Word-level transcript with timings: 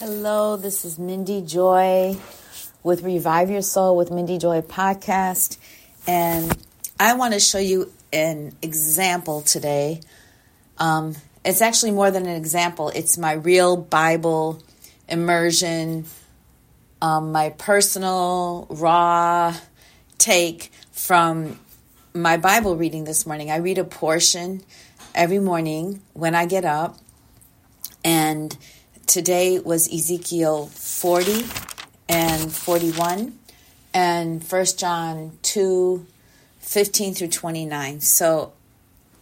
Hello, 0.00 0.56
this 0.56 0.84
is 0.84 0.96
Mindy 0.96 1.42
Joy 1.42 2.16
with 2.84 3.02
Revive 3.02 3.50
Your 3.50 3.62
Soul 3.62 3.96
with 3.96 4.12
Mindy 4.12 4.38
Joy 4.38 4.60
podcast. 4.60 5.58
And 6.06 6.56
I 7.00 7.14
want 7.14 7.34
to 7.34 7.40
show 7.40 7.58
you 7.58 7.92
an 8.12 8.52
example 8.62 9.40
today. 9.40 10.02
Um, 10.78 11.16
it's 11.44 11.60
actually 11.60 11.90
more 11.90 12.12
than 12.12 12.26
an 12.26 12.36
example, 12.36 12.90
it's 12.90 13.18
my 13.18 13.32
real 13.32 13.76
Bible 13.76 14.62
immersion, 15.08 16.04
um, 17.02 17.32
my 17.32 17.50
personal, 17.50 18.68
raw 18.70 19.52
take 20.16 20.70
from 20.92 21.58
my 22.14 22.36
Bible 22.36 22.76
reading 22.76 23.02
this 23.02 23.26
morning. 23.26 23.50
I 23.50 23.56
read 23.56 23.78
a 23.78 23.84
portion 23.84 24.62
every 25.12 25.40
morning 25.40 26.02
when 26.12 26.36
I 26.36 26.46
get 26.46 26.64
up. 26.64 26.98
And 28.04 28.56
today 29.08 29.58
was 29.58 29.92
Ezekiel 29.92 30.66
40 30.66 31.44
and 32.08 32.52
41 32.52 33.38
and 33.94 34.44
1 34.44 34.64
John 34.76 35.38
2 35.42 36.06
15 36.60 37.14
through 37.14 37.28
29. 37.28 38.00
So 38.00 38.52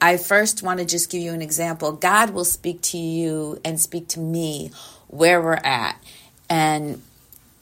I 0.00 0.16
first 0.16 0.64
want 0.64 0.80
to 0.80 0.84
just 0.84 1.10
give 1.10 1.22
you 1.22 1.32
an 1.32 1.40
example. 1.40 1.92
God 1.92 2.30
will 2.30 2.44
speak 2.44 2.82
to 2.82 2.98
you 2.98 3.60
and 3.64 3.80
speak 3.80 4.08
to 4.08 4.20
me 4.20 4.72
where 5.06 5.40
we're 5.40 5.54
at. 5.54 6.02
And 6.50 7.00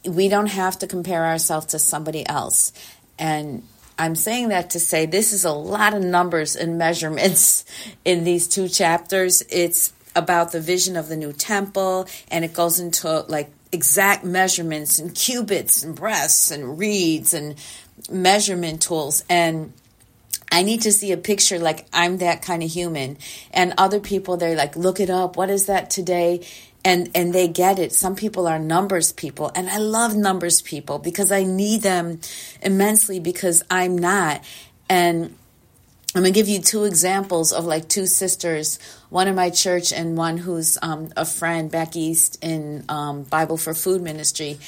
we 0.07 0.29
don't 0.29 0.47
have 0.47 0.79
to 0.79 0.87
compare 0.87 1.27
ourselves 1.27 1.67
to 1.67 1.79
somebody 1.79 2.27
else. 2.27 2.73
And 3.19 3.63
I'm 3.99 4.15
saying 4.15 4.49
that 4.49 4.71
to 4.71 4.81
say 4.81 5.07
this 5.07 5.33
is 5.33 5.45
a 5.45 5.53
lot 5.53 5.95
of 5.95 6.03
numbers 6.03 6.57
and 6.57 6.79
measurements 6.79 7.65
in 8.05 8.25
these 8.25 8.49
two 8.49 8.69
chapters. 8.69 9.43
It's 9.51 9.93
about 10.15 10.53
the 10.53 10.61
vision 10.61 10.97
of 10.97 11.09
the 11.09 11.17
new 11.17 11.33
temple, 11.33 12.07
and 12.31 12.45
it 12.45 12.55
goes 12.55 12.79
into 12.79 13.21
like 13.29 13.51
exact 13.73 14.25
measurements 14.25 14.99
and 14.99 15.15
cubits 15.15 15.83
and 15.83 15.97
breasts 15.97 16.51
and 16.51 16.79
reeds 16.79 17.35
and 17.35 17.57
measurement 18.09 18.81
tools. 18.81 19.25
And 19.29 19.73
I 20.53 20.63
need 20.63 20.83
to 20.83 20.93
see 20.93 21.11
a 21.11 21.17
picture 21.17 21.59
like 21.59 21.87
I'm 21.93 22.19
that 22.19 22.43
kind 22.43 22.63
of 22.63 22.71
human. 22.71 23.19
And 23.53 23.75
other 23.77 23.99
people, 23.99 24.37
they're 24.37 24.57
like, 24.57 24.77
look 24.77 25.01
it 25.01 25.11
up. 25.11 25.37
What 25.37 25.51
is 25.51 25.67
that 25.67 25.91
today? 25.91 26.47
And, 26.85 27.11
and 27.15 27.35
they 27.35 27.49
get 27.49 27.79
it. 27.79 27.93
Some 27.93 28.15
people 28.15 28.47
are 28.47 28.59
numbers 28.59 29.11
people. 29.11 29.51
And 29.55 29.69
I 29.69 29.79
love 29.79 30.15
numbers 30.15 30.63
people 30.63 30.99
because 30.99 31.33
I 31.33 31.43
need 31.43 31.83
them 31.83 32.21
immensely 32.63 33.19
because 33.19 33.65
I'm 33.71 33.97
not. 33.97 34.45
And 34.89 35.35
I'm 36.17 36.23
to 36.23 36.31
give 36.31 36.49
you 36.49 36.61
two 36.61 36.85
examples 36.85 37.53
of 37.53 37.65
like 37.65 37.89
two 37.89 38.07
sisters, 38.07 38.79
one 39.11 39.27
in 39.27 39.35
my 39.35 39.51
church 39.51 39.93
and 39.93 40.17
one 40.17 40.37
who's 40.37 40.79
um, 40.81 41.11
a 41.17 41.25
friend 41.25 41.69
back 41.69 41.97
east 41.97 42.39
in 42.41 42.85
um, 42.89 43.25
Bible 43.25 43.57
for 43.57 43.75
Food 43.75 44.01
Ministry. 44.01 44.61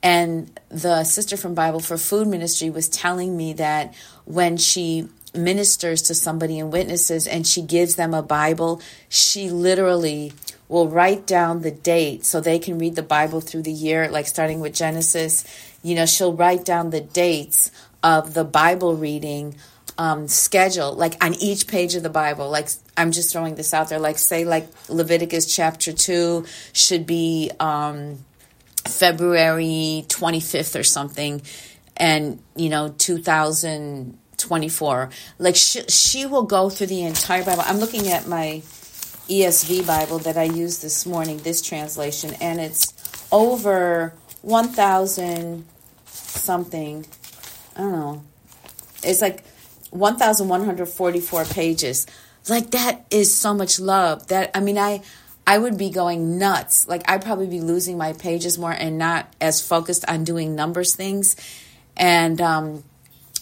And 0.00 0.56
the 0.68 1.02
sister 1.02 1.36
from 1.36 1.54
Bible 1.54 1.80
for 1.80 1.98
Food 1.98 2.28
Ministry 2.28 2.70
was 2.70 2.88
telling 2.88 3.36
me 3.36 3.52
that 3.54 3.94
when 4.26 4.56
she 4.56 5.08
ministers 5.34 6.02
to 6.02 6.14
somebody 6.14 6.60
and 6.60 6.72
witnesses 6.72 7.26
and 7.26 7.44
she 7.48 7.62
gives 7.62 7.96
them 7.96 8.14
a 8.14 8.22
Bible, 8.22 8.80
she 9.08 9.50
literally 9.50 10.32
will 10.68 10.88
write 10.88 11.26
down 11.26 11.62
the 11.62 11.72
date 11.72 12.24
so 12.24 12.40
they 12.40 12.60
can 12.60 12.78
read 12.78 12.94
the 12.94 13.02
Bible 13.02 13.40
through 13.40 13.62
the 13.62 13.72
year, 13.72 14.08
like 14.08 14.28
starting 14.28 14.60
with 14.60 14.72
Genesis. 14.72 15.44
You 15.82 15.96
know, 15.96 16.06
she'll 16.06 16.32
write 16.32 16.64
down 16.64 16.90
the 16.90 17.00
dates 17.00 17.72
of 18.04 18.34
the 18.34 18.44
Bible 18.44 18.94
reading 18.94 19.56
um, 19.98 20.28
schedule, 20.28 20.94
like 20.94 21.22
on 21.24 21.34
each 21.34 21.66
page 21.66 21.94
of 21.94 22.02
the 22.02 22.10
Bible. 22.10 22.50
Like 22.50 22.68
I'm 22.96 23.12
just 23.12 23.32
throwing 23.32 23.54
this 23.54 23.74
out 23.74 23.88
there. 23.88 23.98
Like 23.98 24.18
say, 24.18 24.44
like 24.44 24.68
Leviticus 24.88 25.54
chapter 25.54 25.92
two 25.92 26.46
should 26.72 27.06
be 27.06 27.50
um, 27.60 28.24
February 28.86 30.04
25th 30.08 30.78
or 30.78 30.82
something, 30.82 31.42
and 31.96 32.40
you 32.56 32.68
know 32.68 32.94
2024. 32.98 35.10
Like 35.38 35.56
she, 35.56 35.82
she 35.82 36.26
will 36.26 36.44
go 36.44 36.70
through 36.70 36.88
the 36.88 37.02
entire 37.02 37.44
Bible. 37.44 37.62
I'm 37.66 37.78
looking 37.78 38.08
at 38.08 38.26
my 38.26 38.62
ESV 39.28 39.86
Bible 39.86 40.18
that 40.20 40.36
I 40.36 40.44
used 40.44 40.82
this 40.82 41.06
morning, 41.06 41.38
this 41.38 41.62
translation, 41.62 42.34
and 42.40 42.60
it's 42.60 42.92
over 43.30 44.14
1,000 44.42 45.64
something. 46.06 47.06
I 47.76 47.80
don't 47.80 47.92
know. 47.92 48.22
It's 49.02 49.22
like 49.22 49.44
1144 49.92 51.44
pages. 51.44 52.06
Like 52.48 52.70
that 52.72 53.06
is 53.10 53.36
so 53.36 53.54
much 53.54 53.78
love. 53.78 54.26
That 54.28 54.50
i 54.54 54.60
mean 54.60 54.78
i 54.78 55.02
i 55.46 55.58
would 55.58 55.78
be 55.78 55.90
going 55.90 56.38
nuts. 56.38 56.88
Like 56.88 57.08
i'd 57.08 57.22
probably 57.22 57.46
be 57.46 57.60
losing 57.60 57.96
my 57.98 58.12
pages 58.14 58.58
more 58.58 58.72
and 58.72 58.98
not 58.98 59.32
as 59.40 59.66
focused 59.66 60.04
on 60.08 60.24
doing 60.24 60.54
numbers 60.54 60.94
things. 60.94 61.36
And 61.96 62.40
um, 62.40 62.84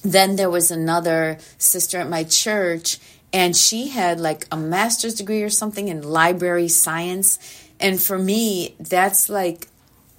then 0.02 0.36
there 0.36 0.50
was 0.50 0.70
another 0.70 1.38
sister 1.56 1.98
at 1.98 2.08
my 2.08 2.24
church 2.24 2.98
and 3.32 3.56
she 3.56 3.88
had 3.88 4.18
like 4.18 4.46
a 4.50 4.56
master's 4.56 5.14
degree 5.14 5.42
or 5.42 5.50
something 5.50 5.86
in 5.86 6.02
library 6.02 6.68
science. 6.68 7.38
And 7.78 8.00
for 8.00 8.18
me 8.18 8.74
that's 8.80 9.28
like 9.28 9.68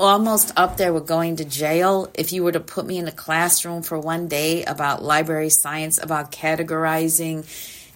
almost 0.02 0.52
up 0.58 0.78
there 0.78 0.92
with 0.92 1.06
going 1.06 1.36
to 1.36 1.46
jail 1.46 2.10
if 2.16 2.34
you 2.34 2.44
were 2.44 2.52
to 2.52 2.60
put 2.60 2.86
me 2.86 2.98
in 2.98 3.08
a 3.08 3.12
classroom 3.12 3.84
for 3.84 4.00
one 4.00 4.28
day 4.28 4.66
about 4.66 5.04
library 5.04 5.50
science, 5.50 6.02
about 6.02 6.32
categorizing 6.32 7.46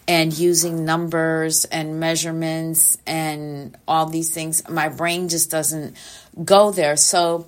and 0.08 0.38
using 0.38 0.86
numbers 0.86 1.66
and 1.66 2.00
measurements 2.00 2.98
and 3.08 3.76
all 3.88 4.06
these 4.06 4.30
things. 4.30 4.68
My 4.70 4.88
brain 4.88 5.30
just 5.30 5.50
doesn't 5.50 5.98
go 6.44 6.70
there. 6.72 6.96
So 6.96 7.48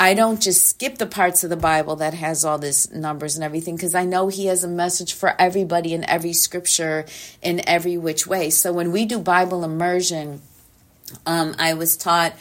I 0.00 0.14
don't 0.14 0.42
just 0.42 0.66
skip 0.66 0.98
the 0.98 1.06
parts 1.06 1.44
of 1.44 1.50
the 1.50 1.56
Bible 1.56 1.94
that 1.96 2.12
has 2.14 2.44
all 2.44 2.58
this 2.58 2.90
numbers 2.90 3.36
and 3.36 3.44
everything 3.44 3.76
because 3.76 3.94
I 3.94 4.04
know 4.04 4.26
he 4.26 4.46
has 4.46 4.64
a 4.64 4.68
message 4.68 5.14
for 5.14 5.40
everybody 5.40 5.94
in 5.94 6.04
every 6.10 6.32
scripture 6.32 7.06
in 7.40 7.66
every 7.68 7.96
which 7.96 8.26
way. 8.26 8.50
So 8.50 8.72
when 8.72 8.90
we 8.90 9.04
do 9.04 9.20
Bible 9.20 9.62
immersion, 9.62 10.42
um, 11.24 11.54
I 11.56 11.74
was 11.74 11.96
taught 11.96 12.34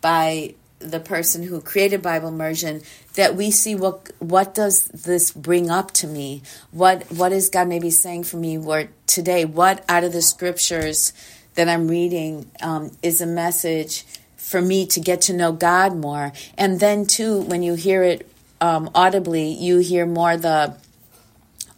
by 0.00 0.54
the 0.78 1.00
person 1.00 1.42
who 1.42 1.60
created 1.60 2.02
Bible 2.02 2.28
immersion 2.28 2.82
that 3.14 3.34
we 3.34 3.50
see 3.50 3.74
what 3.74 4.10
what 4.18 4.54
does 4.54 4.84
this 4.88 5.32
bring 5.32 5.70
up 5.70 5.90
to 5.92 6.06
me? 6.06 6.42
What 6.70 7.10
what 7.10 7.32
is 7.32 7.48
God 7.48 7.68
maybe 7.68 7.90
saying 7.90 8.24
for 8.24 8.36
me 8.36 8.58
where 8.58 8.88
today? 9.06 9.44
What 9.44 9.84
out 9.88 10.04
of 10.04 10.12
the 10.12 10.22
scriptures 10.22 11.12
that 11.54 11.68
I'm 11.68 11.88
reading 11.88 12.50
um, 12.62 12.92
is 13.02 13.20
a 13.20 13.26
message 13.26 14.04
for 14.36 14.62
me 14.62 14.86
to 14.86 15.00
get 15.00 15.22
to 15.22 15.32
know 15.32 15.52
God 15.52 15.96
more? 15.96 16.32
And 16.56 16.78
then 16.78 17.06
too, 17.06 17.40
when 17.40 17.62
you 17.62 17.74
hear 17.74 18.02
it 18.02 18.30
um, 18.60 18.90
audibly, 18.94 19.48
you 19.52 19.78
hear 19.78 20.06
more 20.06 20.36
the 20.36 20.76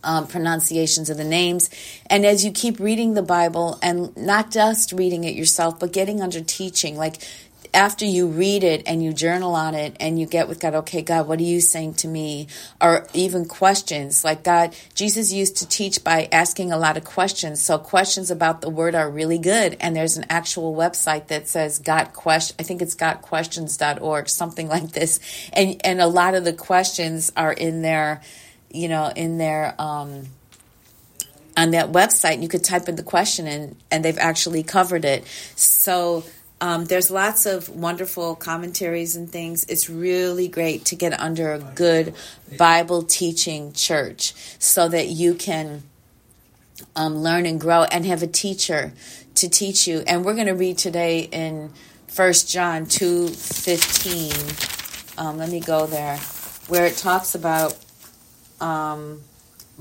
um, 0.02 0.26
pronunciations 0.26 1.10
of 1.10 1.16
the 1.16 1.24
names. 1.24 1.70
And 2.08 2.24
as 2.24 2.44
you 2.44 2.52
keep 2.52 2.80
reading 2.80 3.14
the 3.14 3.22
Bible 3.22 3.78
and 3.82 4.16
not 4.16 4.50
just 4.50 4.92
reading 4.92 5.24
it 5.24 5.34
yourself, 5.34 5.78
but 5.78 5.92
getting 5.92 6.20
under 6.20 6.40
teaching, 6.40 6.96
like 6.96 7.22
after 7.72 8.04
you 8.04 8.26
read 8.26 8.64
it 8.64 8.82
and 8.86 9.02
you 9.02 9.12
journal 9.12 9.54
on 9.54 9.74
it 9.74 9.96
and 10.00 10.18
you 10.18 10.26
get 10.26 10.48
with 10.48 10.60
God, 10.60 10.74
okay, 10.74 11.02
God, 11.02 11.28
what 11.28 11.38
are 11.38 11.44
you 11.44 11.60
saying 11.60 11.94
to 11.94 12.08
me? 12.08 12.48
Or 12.80 13.06
even 13.14 13.44
questions 13.46 14.24
like 14.24 14.42
God, 14.42 14.74
Jesus 14.94 15.32
used 15.32 15.56
to 15.58 15.68
teach 15.68 16.02
by 16.02 16.28
asking 16.32 16.72
a 16.72 16.78
lot 16.78 16.96
of 16.96 17.04
questions. 17.04 17.60
So 17.60 17.78
questions 17.78 18.30
about 18.30 18.60
the 18.60 18.70
word 18.70 18.94
are 18.94 19.10
really 19.10 19.38
good. 19.38 19.76
And 19.80 19.94
there's 19.94 20.16
an 20.16 20.26
actual 20.30 20.74
website 20.74 21.28
that 21.28 21.48
says 21.48 21.78
got 21.78 22.12
question. 22.12 22.56
I 22.58 22.62
think 22.62 22.82
it's 22.82 22.94
gotquestions.org, 22.94 24.28
something 24.28 24.68
like 24.68 24.92
this. 24.92 25.20
And, 25.52 25.80
and 25.84 26.00
a 26.00 26.06
lot 26.06 26.34
of 26.34 26.44
the 26.44 26.52
questions 26.52 27.32
are 27.36 27.52
in 27.52 27.82
there, 27.82 28.22
you 28.70 28.88
know, 28.88 29.12
in 29.14 29.38
there, 29.38 29.74
um, 29.78 30.26
on 31.56 31.72
that 31.72 31.92
website, 31.92 32.42
you 32.42 32.48
could 32.48 32.64
type 32.64 32.88
in 32.88 32.96
the 32.96 33.02
question 33.02 33.46
and, 33.46 33.76
and 33.90 34.04
they've 34.04 34.18
actually 34.18 34.62
covered 34.62 35.04
it. 35.04 35.26
So, 35.56 36.24
um, 36.60 36.84
there's 36.84 37.10
lots 37.10 37.46
of 37.46 37.68
wonderful 37.68 38.34
commentaries 38.34 39.16
and 39.16 39.30
things. 39.30 39.64
It's 39.64 39.88
really 39.88 40.46
great 40.46 40.84
to 40.86 40.96
get 40.96 41.18
under 41.18 41.52
a 41.52 41.58
good 41.58 42.14
Bible 42.58 43.02
teaching 43.02 43.72
church 43.72 44.34
so 44.58 44.88
that 44.88 45.08
you 45.08 45.34
can 45.34 45.84
um, 46.94 47.16
learn 47.16 47.46
and 47.46 47.58
grow 47.60 47.84
and 47.84 48.04
have 48.04 48.22
a 48.22 48.26
teacher 48.26 48.92
to 49.36 49.48
teach 49.48 49.86
you. 49.86 50.02
And 50.06 50.24
we're 50.24 50.34
going 50.34 50.48
to 50.48 50.54
read 50.54 50.76
today 50.76 51.20
in 51.20 51.72
First 52.08 52.50
John 52.50 52.84
2 52.86 53.28
15. 53.28 54.32
Um, 55.16 55.38
let 55.38 55.50
me 55.50 55.60
go 55.60 55.86
there, 55.86 56.18
where 56.68 56.86
it 56.86 56.96
talks 56.96 57.34
about, 57.34 57.76
um, 58.60 59.22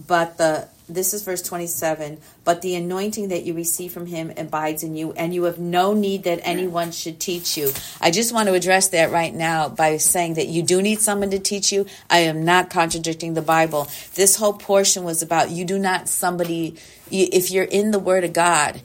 but 0.07 0.37
the 0.37 0.67
this 0.89 1.13
is 1.13 1.23
verse 1.23 1.41
27 1.41 2.17
but 2.43 2.61
the 2.61 2.75
anointing 2.75 3.29
that 3.29 3.43
you 3.43 3.53
receive 3.53 3.91
from 3.91 4.07
him 4.07 4.33
abides 4.35 4.83
in 4.83 4.95
you 4.95 5.11
and 5.13 5.33
you 5.33 5.43
have 5.43 5.59
no 5.59 5.93
need 5.93 6.23
that 6.23 6.39
anyone 6.43 6.91
should 6.91 7.19
teach 7.19 7.57
you. 7.57 7.71
I 8.01 8.11
just 8.11 8.33
want 8.33 8.47
to 8.47 8.55
address 8.55 8.89
that 8.89 9.11
right 9.11 9.33
now 9.33 9.69
by 9.69 9.97
saying 9.97 10.35
that 10.35 10.47
you 10.47 10.63
do 10.63 10.81
need 10.81 10.99
someone 10.99 11.29
to 11.31 11.39
teach 11.39 11.71
you. 11.71 11.85
I 12.09 12.19
am 12.19 12.45
not 12.45 12.69
contradicting 12.69 13.33
the 13.33 13.41
bible. 13.41 13.87
This 14.15 14.35
whole 14.35 14.53
portion 14.53 15.03
was 15.03 15.21
about 15.21 15.51
you 15.51 15.65
do 15.65 15.77
not 15.77 16.09
somebody 16.09 16.75
if 17.11 17.51
you're 17.51 17.63
in 17.63 17.91
the 17.91 17.99
word 17.99 18.23
of 18.23 18.33
god 18.33 18.81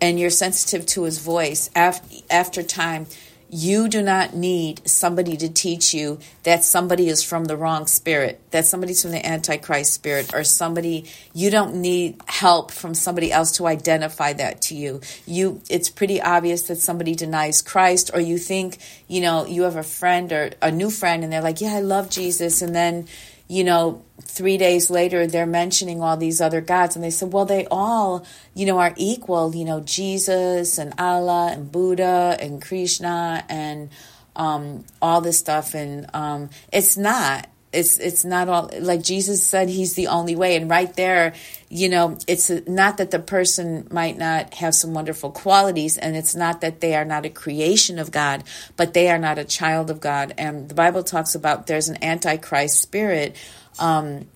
and 0.00 0.18
you're 0.18 0.30
sensitive 0.30 0.86
to 0.86 1.02
his 1.04 1.18
voice 1.18 1.70
after, 1.74 2.16
after 2.30 2.62
time 2.62 3.06
You 3.50 3.88
do 3.88 4.02
not 4.02 4.34
need 4.34 4.86
somebody 4.86 5.36
to 5.38 5.48
teach 5.48 5.94
you 5.94 6.18
that 6.42 6.64
somebody 6.64 7.08
is 7.08 7.22
from 7.22 7.46
the 7.46 7.56
wrong 7.56 7.86
spirit, 7.86 8.40
that 8.50 8.66
somebody's 8.66 9.00
from 9.00 9.12
the 9.12 9.26
Antichrist 9.26 9.94
spirit, 9.94 10.34
or 10.34 10.44
somebody, 10.44 11.06
you 11.32 11.50
don't 11.50 11.76
need 11.76 12.20
help 12.26 12.70
from 12.70 12.92
somebody 12.92 13.32
else 13.32 13.52
to 13.52 13.66
identify 13.66 14.34
that 14.34 14.60
to 14.62 14.74
you. 14.74 15.00
You, 15.26 15.62
it's 15.70 15.88
pretty 15.88 16.20
obvious 16.20 16.62
that 16.64 16.76
somebody 16.76 17.14
denies 17.14 17.62
Christ, 17.62 18.10
or 18.12 18.20
you 18.20 18.36
think, 18.36 18.78
you 19.06 19.22
know, 19.22 19.46
you 19.46 19.62
have 19.62 19.76
a 19.76 19.82
friend 19.82 20.30
or 20.30 20.50
a 20.60 20.70
new 20.70 20.90
friend 20.90 21.24
and 21.24 21.32
they're 21.32 21.40
like, 21.40 21.62
yeah, 21.62 21.74
I 21.74 21.80
love 21.80 22.10
Jesus. 22.10 22.60
And 22.60 22.74
then, 22.74 23.08
you 23.48 23.64
know, 23.64 24.04
three 24.20 24.58
days 24.58 24.90
later, 24.90 25.26
they're 25.26 25.46
mentioning 25.46 26.02
all 26.02 26.16
these 26.16 26.40
other 26.40 26.60
gods. 26.60 26.94
And 26.94 27.04
they 27.04 27.10
said, 27.10 27.32
well, 27.32 27.46
they 27.46 27.66
all, 27.70 28.26
you 28.54 28.66
know, 28.66 28.78
are 28.78 28.94
equal, 28.96 29.54
you 29.54 29.64
know, 29.64 29.80
Jesus 29.80 30.78
and 30.78 30.92
Allah 30.98 31.50
and 31.52 31.72
Buddha 31.72 32.36
and 32.38 32.60
Krishna 32.60 33.44
and 33.48 33.90
um, 34.36 34.84
all 35.00 35.20
this 35.20 35.38
stuff. 35.38 35.74
And 35.74 36.08
um, 36.14 36.50
it's 36.72 36.96
not. 36.96 37.48
It's 37.72 37.98
it's 37.98 38.24
not 38.24 38.48
all 38.48 38.70
like 38.80 39.02
Jesus 39.02 39.42
said 39.42 39.68
he's 39.68 39.94
the 39.94 40.06
only 40.06 40.34
way. 40.36 40.56
And 40.56 40.70
right 40.70 40.92
there 40.94 41.34
you 41.68 41.88
know 41.88 42.16
it's 42.26 42.50
not 42.66 42.96
that 42.96 43.10
the 43.10 43.18
person 43.18 43.86
might 43.90 44.16
not 44.16 44.54
have 44.54 44.74
some 44.74 44.94
wonderful 44.94 45.30
qualities 45.30 45.98
and 45.98 46.16
it's 46.16 46.34
not 46.34 46.62
that 46.62 46.80
they 46.80 46.94
are 46.94 47.04
not 47.04 47.26
a 47.26 47.30
creation 47.30 47.98
of 47.98 48.10
God 48.10 48.42
but 48.76 48.94
they 48.94 49.10
are 49.10 49.18
not 49.18 49.38
a 49.38 49.44
child 49.44 49.90
of 49.90 50.00
God. 50.00 50.34
And 50.38 50.68
the 50.68 50.74
Bible 50.74 51.02
talks 51.02 51.34
about 51.34 51.66
there's 51.66 51.88
an 51.88 52.02
antichrist 52.02 52.80
spirit 52.80 53.36
um, 53.78 54.26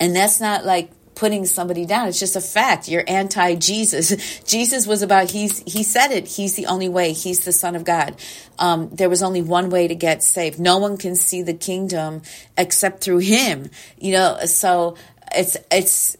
and 0.00 0.14
that's 0.14 0.40
not 0.40 0.64
like 0.64 0.90
putting 1.14 1.46
somebody 1.46 1.86
down. 1.86 2.08
It's 2.08 2.18
just 2.18 2.36
a 2.36 2.40
fact. 2.40 2.88
You're 2.88 3.04
anti 3.06 3.54
Jesus. 3.54 4.40
Jesus 4.44 4.86
was 4.86 5.02
about, 5.02 5.30
he's, 5.30 5.60
he 5.60 5.82
said 5.82 6.10
it. 6.10 6.26
He's 6.26 6.56
the 6.56 6.66
only 6.66 6.88
way. 6.88 7.12
He's 7.12 7.44
the 7.44 7.52
son 7.52 7.76
of 7.76 7.84
God. 7.84 8.16
Um, 8.58 8.90
there 8.90 9.08
was 9.08 9.22
only 9.22 9.42
one 9.42 9.70
way 9.70 9.88
to 9.88 9.94
get 9.94 10.22
saved. 10.22 10.58
No 10.58 10.78
one 10.78 10.96
can 10.96 11.14
see 11.14 11.42
the 11.42 11.54
kingdom 11.54 12.22
except 12.56 13.02
through 13.02 13.18
him, 13.18 13.70
you 13.98 14.12
know, 14.12 14.38
so 14.44 14.96
it's, 15.34 15.56
it's 15.70 16.16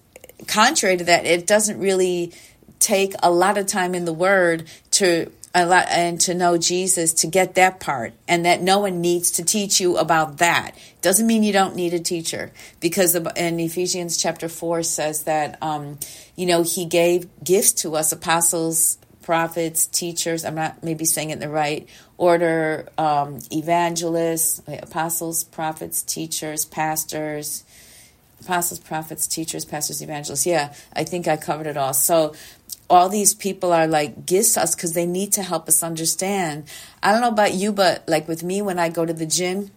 contrary 0.47 0.97
to 0.97 1.05
that. 1.05 1.27
It 1.27 1.47
doesn't 1.47 1.79
really 1.79 2.33
take 2.79 3.15
a 3.23 3.31
lot 3.31 3.57
of 3.57 3.67
time 3.67 3.95
in 3.95 4.05
the 4.05 4.13
word 4.13 4.69
to 4.93 5.31
lot 5.63 5.87
and 5.89 6.21
to 6.23 6.35
know 6.35 6.59
Jesus 6.59 7.15
to 7.15 7.29
get 7.29 7.55
that 7.55 7.79
part 7.79 8.13
and 8.27 8.45
that 8.45 8.61
no 8.61 8.81
one 8.81 9.01
needs 9.01 9.31
to 9.33 9.45
teach 9.45 9.81
you 9.81 9.97
about 9.97 10.39
that. 10.39 10.73
Doesn't 11.01 11.29
mean 11.29 11.45
you 11.45 11.53
don't 11.53 11.77
need 11.77 11.95
a 11.95 12.01
teacher 12.01 12.51
because 12.81 13.15
in 13.15 13.61
Ephesians 13.61 14.17
chapter 14.17 14.49
4 14.49 14.83
says 14.83 15.25
that 15.25 15.57
um, 15.63 15.99
you 16.35 16.47
know 16.47 16.63
he 16.63 16.87
gave 16.87 17.29
gifts 17.45 17.73
to 17.83 17.95
us 17.95 18.11
apostles 18.11 18.99
prophets 19.23 19.87
teachers 19.87 20.45
I'm 20.45 20.57
not 20.57 20.83
maybe 20.83 21.05
saying 21.05 21.31
it 21.31 21.35
in 21.35 21.39
the 21.39 21.49
right 21.49 21.89
order 22.19 22.89
um, 22.99 23.39
evangelists 23.51 24.61
apostles 24.67 25.45
prophets 25.45 26.03
teachers 26.03 26.65
pastors 26.65 27.65
apostles 28.43 28.81
prophets 28.81 29.27
teachers 29.27 29.65
pastors 29.65 30.03
evangelists. 30.03 30.47
Yeah 30.47 30.75
I 30.95 31.05
think 31.05 31.29
I 31.29 31.37
covered 31.37 31.69
it 31.69 31.77
all. 31.77 31.95
So 31.95 32.35
all 32.91 33.09
these 33.09 33.35
people 33.35 33.73
are 33.73 33.87
like 33.87 34.27
gifts 34.27 34.57
us 34.57 34.75
because 34.75 34.93
they 34.93 35.07
need 35.07 35.33
to 35.33 35.43
help 35.43 35.69
us 35.69 35.83
understand. 35.83 36.65
I 37.03 37.13
don't 37.13 37.21
know 37.21 37.29
about 37.29 37.55
you, 37.55 37.73
but 37.73 38.07
like 38.09 38.29
with 38.29 38.43
me, 38.43 38.63
when 38.63 38.79
I 38.79 38.89
go 38.89 39.05
to 39.07 39.13
the 39.13 39.27
gym, 39.27 39.71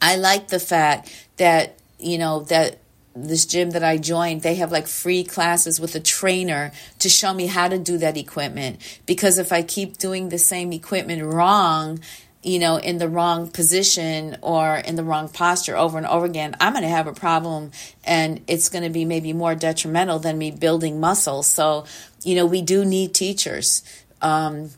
I 0.00 0.16
like 0.16 0.48
the 0.48 0.60
fact 0.60 1.12
that, 1.36 1.78
you 1.98 2.18
know, 2.18 2.40
that 2.44 2.78
this 3.14 3.46
gym 3.46 3.70
that 3.70 3.84
I 3.84 3.96
joined, 3.96 4.42
they 4.42 4.56
have 4.56 4.72
like 4.72 4.88
free 4.88 5.22
classes 5.22 5.80
with 5.80 5.94
a 5.94 6.00
trainer 6.00 6.72
to 6.98 7.08
show 7.08 7.32
me 7.32 7.46
how 7.46 7.68
to 7.68 7.78
do 7.78 7.98
that 7.98 8.16
equipment. 8.16 8.80
Because 9.06 9.38
if 9.38 9.52
I 9.52 9.62
keep 9.62 9.98
doing 9.98 10.28
the 10.28 10.38
same 10.38 10.72
equipment 10.72 11.22
wrong, 11.22 12.00
you 12.44 12.58
know, 12.58 12.76
in 12.76 12.98
the 12.98 13.08
wrong 13.08 13.48
position 13.48 14.36
or 14.42 14.76
in 14.76 14.96
the 14.96 15.02
wrong 15.02 15.28
posture 15.28 15.76
over 15.76 15.96
and 15.96 16.06
over 16.06 16.26
again, 16.26 16.54
I'm 16.60 16.74
going 16.74 16.82
to 16.82 16.88
have 16.88 17.06
a 17.06 17.12
problem 17.12 17.72
and 18.04 18.42
it's 18.46 18.68
going 18.68 18.84
to 18.84 18.90
be 18.90 19.04
maybe 19.04 19.32
more 19.32 19.54
detrimental 19.54 20.18
than 20.18 20.36
me 20.36 20.50
building 20.50 21.00
muscle. 21.00 21.42
So, 21.42 21.86
you 22.22 22.36
know, 22.36 22.44
we 22.44 22.60
do 22.60 22.84
need 22.84 23.14
teachers. 23.14 23.82
Um, 24.20 24.70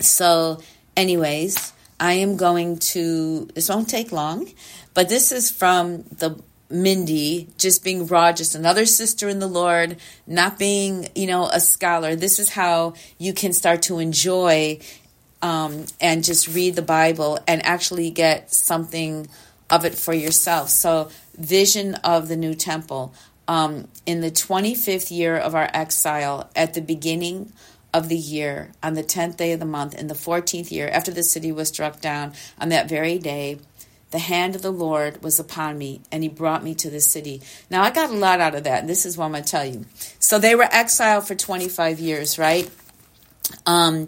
so, 0.00 0.60
anyways, 0.96 1.72
I 2.00 2.14
am 2.14 2.36
going 2.36 2.78
to, 2.78 3.46
this 3.54 3.68
won't 3.68 3.88
take 3.88 4.10
long, 4.10 4.48
but 4.92 5.08
this 5.08 5.30
is 5.30 5.50
from 5.50 6.02
the 6.02 6.42
Mindy, 6.68 7.48
just 7.58 7.84
being 7.84 8.06
raw, 8.06 8.32
just 8.32 8.54
another 8.54 8.86
sister 8.86 9.28
in 9.28 9.38
the 9.38 9.46
Lord, 9.46 9.98
not 10.26 10.58
being, 10.58 11.08
you 11.14 11.26
know, 11.26 11.46
a 11.46 11.60
scholar. 11.60 12.16
This 12.16 12.38
is 12.38 12.48
how 12.48 12.94
you 13.18 13.34
can 13.34 13.52
start 13.52 13.82
to 13.82 13.98
enjoy 13.98 14.80
um, 15.42 15.86
and 16.00 16.24
just 16.24 16.48
read 16.48 16.76
the 16.76 16.82
Bible 16.82 17.38
and 17.46 17.64
actually 17.66 18.10
get 18.10 18.54
something 18.54 19.28
of 19.68 19.84
it 19.84 19.94
for 19.94 20.14
yourself. 20.14 20.70
So, 20.70 21.10
vision 21.36 21.96
of 21.96 22.28
the 22.28 22.36
new 22.36 22.54
temple. 22.54 23.12
Um, 23.48 23.88
in 24.06 24.20
the 24.20 24.30
25th 24.30 25.10
year 25.10 25.36
of 25.36 25.54
our 25.54 25.68
exile, 25.74 26.48
at 26.54 26.74
the 26.74 26.80
beginning 26.80 27.52
of 27.92 28.08
the 28.08 28.16
year, 28.16 28.70
on 28.82 28.94
the 28.94 29.02
10th 29.02 29.36
day 29.36 29.52
of 29.52 29.60
the 29.60 29.66
month, 29.66 29.94
in 29.94 30.06
the 30.06 30.14
14th 30.14 30.70
year, 30.70 30.88
after 30.88 31.10
the 31.10 31.24
city 31.24 31.50
was 31.50 31.68
struck 31.68 32.00
down, 32.00 32.32
on 32.58 32.68
that 32.68 32.88
very 32.88 33.18
day, 33.18 33.58
the 34.12 34.20
hand 34.20 34.54
of 34.54 34.62
the 34.62 34.70
Lord 34.70 35.22
was 35.22 35.40
upon 35.40 35.76
me, 35.76 36.02
and 36.12 36.22
he 36.22 36.28
brought 36.28 36.62
me 36.62 36.74
to 36.76 36.90
the 36.90 37.00
city. 37.00 37.42
Now, 37.68 37.82
I 37.82 37.90
got 37.90 38.10
a 38.10 38.14
lot 38.14 38.40
out 38.40 38.54
of 38.54 38.64
that, 38.64 38.80
and 38.80 38.88
this 38.88 39.04
is 39.04 39.18
what 39.18 39.24
I'm 39.24 39.32
going 39.32 39.42
to 39.42 39.50
tell 39.50 39.66
you. 39.66 39.86
So, 40.18 40.38
they 40.38 40.54
were 40.54 40.68
exiled 40.70 41.26
for 41.26 41.34
25 41.34 41.98
years, 41.98 42.38
right? 42.38 42.70
Um, 43.66 44.06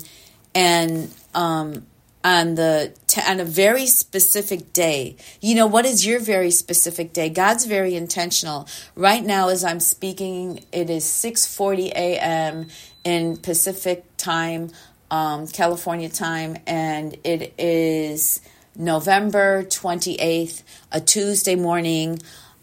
and 0.54 1.12
um, 1.34 1.86
on 2.24 2.54
the 2.54 2.92
on 3.28 3.38
a 3.38 3.44
very 3.44 3.86
specific 3.86 4.72
day. 4.72 5.16
You 5.40 5.54
know, 5.54 5.66
what 5.66 5.84
is 5.84 6.06
your 6.06 6.18
very 6.18 6.50
specific 6.50 7.12
day? 7.12 7.28
God's 7.28 7.66
very 7.66 7.94
intentional. 7.94 8.66
Right 8.96 9.22
now 9.22 9.48
as 9.48 9.62
I'm 9.62 9.80
speaking, 9.80 10.64
it 10.72 10.88
is 10.88 11.04
6:40 11.04 11.90
a.m. 11.90 12.68
in 13.04 13.36
Pacific 13.36 14.04
time, 14.16 14.70
um, 15.10 15.46
California 15.46 16.08
time, 16.08 16.56
and 16.66 17.16
it 17.24 17.52
is 17.58 18.40
November 18.74 19.64
28th, 19.64 20.62
a 20.90 21.00
Tuesday 21.00 21.56
morning. 21.56 22.18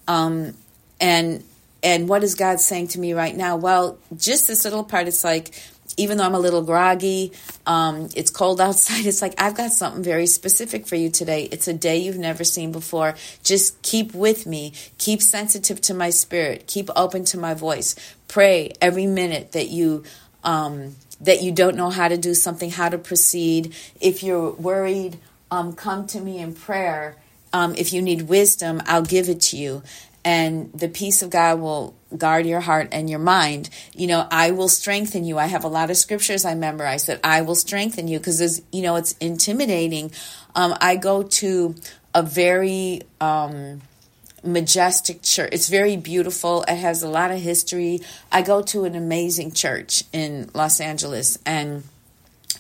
Um, 0.07 0.56
and 1.00 1.44
and 1.83 2.07
what 2.07 2.23
is 2.23 2.35
God 2.35 2.59
saying 2.59 2.89
to 2.89 3.00
me 3.00 3.13
right 3.13 3.35
now? 3.35 3.56
Well, 3.56 3.97
just 4.15 4.47
this 4.47 4.63
little 4.65 4.83
part, 4.83 5.07
it's 5.07 5.23
like 5.23 5.51
even 6.01 6.18
though 6.18 6.25
I'm 6.25 6.33
a 6.33 6.39
little 6.39 6.63
groggy, 6.63 7.31
um, 7.65 8.09
it's 8.15 8.31
cold 8.31 8.59
outside. 8.68 9.06
It's 9.06 9.21
like, 9.21 9.39
I've 9.39 9.56
got 9.56 9.71
something 9.71 10.03
very 10.03 10.27
specific 10.27 10.88
for 10.88 10.95
you 10.95 11.09
today. 11.09 11.44
It's 11.44 11.68
a 11.68 11.73
day 11.73 11.97
you've 11.97 12.18
never 12.18 12.44
seen 12.44 12.71
before. 12.71 13.16
Just 13.44 13.81
keep 13.81 14.14
with 14.14 14.45
me. 14.45 14.73
Keep 14.97 15.21
sensitive 15.21 15.80
to 15.81 15.94
my 15.94 16.09
spirit. 16.09 16.68
Keep 16.68 16.90
open 16.95 17.26
to 17.26 17.37
my 17.37 17.54
voice. 17.54 17.95
Pray 18.28 18.71
every 18.81 19.07
minute 19.07 19.52
that 19.52 19.69
you, 19.69 20.04
um, 20.44 20.95
that 21.21 21.42
you 21.42 21.52
don't 21.52 21.76
know 21.76 21.90
how 21.90 22.07
to 22.07 22.18
do 22.18 22.33
something, 22.33 22.71
how 22.71 22.90
to 22.90 22.97
proceed. 22.97 23.76
If 23.99 24.23
you're 24.23 24.52
worried, 24.52 25.18
um, 25.52 25.73
come 25.73 26.07
to 26.07 26.19
me 26.19 26.40
in 26.40 26.54
prayer. 26.54 27.16
Um, 27.54 27.76
if 27.78 27.92
you 27.92 28.02
need 28.02 28.23
wisdom, 28.23 28.81
I'll 28.85 29.04
give 29.04 29.28
it 29.30 29.42
to 29.42 29.57
you 29.57 29.83
and 30.23 30.71
the 30.73 30.87
peace 30.87 31.21
of 31.21 31.30
God 31.30 31.59
will 31.59 31.95
guard 32.18 32.45
your 32.45 32.59
heart 32.59 32.89
and 32.91 33.09
your 33.09 33.19
mind. 33.19 33.69
You 33.94 34.07
know, 34.07 34.27
I 34.31 34.51
will 34.51 34.69
strengthen 34.69 35.23
you. 35.23 35.37
I 35.37 35.45
have 35.45 35.63
a 35.63 35.69
lot 35.69 35.89
of 35.89 35.97
scriptures 35.97 36.45
I 36.45 36.56
memorize 36.56 37.06
that 37.06 37.19
I 37.23 37.41
will 37.41 37.56
strengthen 37.56 38.07
you 38.07 38.19
because, 38.19 38.61
you 38.71 38.81
know, 38.81 38.95
it's 38.95 39.13
intimidating. 39.13 40.11
Um, 40.56 40.75
I 40.81 40.95
go 40.95 41.23
to 41.23 41.75
a 42.13 42.23
very 42.23 43.01
um, 43.19 43.81
majestic 44.44 45.21
church. 45.21 45.49
It's 45.51 45.69
very 45.69 45.97
beautiful. 45.97 46.63
It 46.63 46.75
has 46.75 47.03
a 47.03 47.09
lot 47.09 47.31
of 47.31 47.39
history. 47.39 48.01
I 48.31 48.41
go 48.41 48.61
to 48.63 48.85
an 48.85 48.95
amazing 48.95 49.51
church 49.51 50.03
in 50.11 50.49
Los 50.53 50.80
Angeles 50.80 51.37
and 51.45 51.83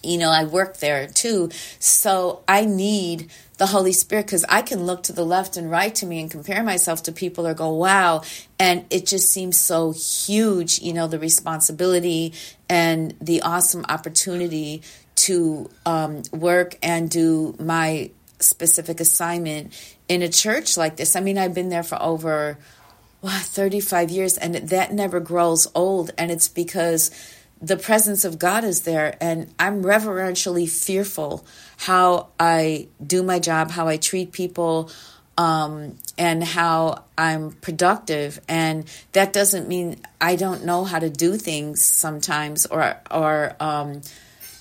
you 0.03 0.17
know, 0.17 0.31
I 0.31 0.45
work 0.45 0.77
there 0.77 1.07
too. 1.07 1.49
So 1.79 2.43
I 2.47 2.65
need 2.65 3.29
the 3.61 3.67
Holy 3.67 3.93
Spirit 3.93 4.25
because 4.25 4.43
I 4.49 4.63
can 4.63 4.87
look 4.87 5.03
to 5.03 5.13
the 5.13 5.23
left 5.23 5.55
and 5.55 5.69
right 5.69 5.93
to 5.93 6.07
me 6.07 6.19
and 6.19 6.31
compare 6.31 6.63
myself 6.63 7.03
to 7.03 7.11
people 7.11 7.45
or 7.45 7.53
go, 7.53 7.71
wow. 7.71 8.23
And 8.57 8.87
it 8.89 9.05
just 9.05 9.29
seems 9.29 9.55
so 9.55 9.91
huge, 9.91 10.79
you 10.79 10.93
know, 10.93 11.05
the 11.05 11.19
responsibility 11.19 12.33
and 12.67 13.13
the 13.21 13.43
awesome 13.43 13.85
opportunity 13.87 14.81
to 15.27 15.69
um, 15.85 16.23
work 16.31 16.75
and 16.81 17.07
do 17.07 17.53
my 17.59 18.09
specific 18.39 18.99
assignment 18.99 19.79
in 20.09 20.23
a 20.23 20.29
church 20.29 20.75
like 20.75 20.95
this. 20.95 21.15
I 21.15 21.19
mean, 21.19 21.37
I've 21.37 21.53
been 21.53 21.69
there 21.69 21.83
for 21.83 22.01
over 22.01 22.57
wow, 23.21 23.29
35 23.43 24.09
years 24.09 24.39
and 24.39 24.55
that 24.55 24.91
never 24.91 25.19
grows 25.19 25.67
old. 25.75 26.09
And 26.17 26.31
it's 26.31 26.47
because 26.47 27.11
the 27.61 27.77
presence 27.77 28.25
of 28.25 28.39
God 28.39 28.63
is 28.63 28.81
there, 28.81 29.15
and 29.21 29.53
I'm 29.59 29.85
reverentially 29.85 30.65
fearful 30.65 31.45
how 31.77 32.29
I 32.39 32.87
do 33.05 33.21
my 33.21 33.39
job, 33.39 33.69
how 33.69 33.87
I 33.87 33.97
treat 33.97 34.31
people, 34.31 34.89
um, 35.37 35.97
and 36.17 36.43
how 36.43 37.03
I'm 37.17 37.51
productive. 37.51 38.41
And 38.47 38.85
that 39.11 39.31
doesn't 39.31 39.67
mean 39.67 40.01
I 40.19 40.35
don't 40.35 40.65
know 40.65 40.83
how 40.83 40.99
to 40.99 41.09
do 41.09 41.37
things 41.37 41.85
sometimes, 41.85 42.65
or 42.65 42.95
or 43.11 43.55
um, 43.59 44.01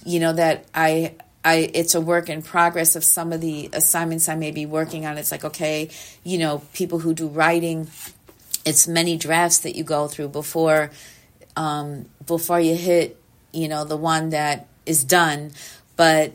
you 0.04 0.20
know 0.20 0.34
that 0.34 0.66
I 0.74 1.14
I 1.42 1.70
it's 1.72 1.94
a 1.94 2.02
work 2.02 2.28
in 2.28 2.42
progress 2.42 2.96
of 2.96 3.04
some 3.04 3.32
of 3.32 3.40
the 3.40 3.70
assignments 3.72 4.28
I 4.28 4.34
may 4.34 4.50
be 4.50 4.66
working 4.66 5.06
on. 5.06 5.16
It's 5.16 5.32
like 5.32 5.44
okay, 5.44 5.88
you 6.22 6.36
know, 6.36 6.62
people 6.74 6.98
who 6.98 7.14
do 7.14 7.28
writing, 7.28 7.88
it's 8.66 8.86
many 8.86 9.16
drafts 9.16 9.60
that 9.60 9.74
you 9.74 9.84
go 9.84 10.06
through 10.06 10.28
before 10.28 10.90
um, 11.56 12.06
before 12.26 12.60
you 12.60 12.74
hit, 12.74 13.20
you 13.52 13.68
know, 13.68 13.84
the 13.84 13.96
one 13.96 14.30
that 14.30 14.66
is 14.86 15.04
done. 15.04 15.52
But 15.96 16.32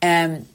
And 0.00 0.48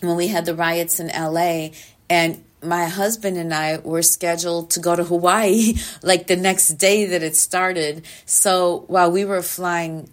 when 0.00 0.16
we 0.16 0.26
had 0.28 0.46
the 0.46 0.54
riots 0.54 1.00
in 1.00 1.08
LA, 1.08 1.68
and 2.08 2.42
my 2.62 2.86
husband 2.86 3.36
and 3.36 3.52
I 3.54 3.78
were 3.78 4.02
scheduled 4.02 4.70
to 4.70 4.80
go 4.80 4.96
to 4.96 5.04
Hawaii 5.04 5.74
like 6.02 6.26
the 6.26 6.36
next 6.36 6.74
day 6.74 7.06
that 7.06 7.22
it 7.22 7.36
started. 7.36 8.04
So 8.24 8.84
while 8.88 9.10
we 9.10 9.24
were 9.24 9.42
flying, 9.42 10.10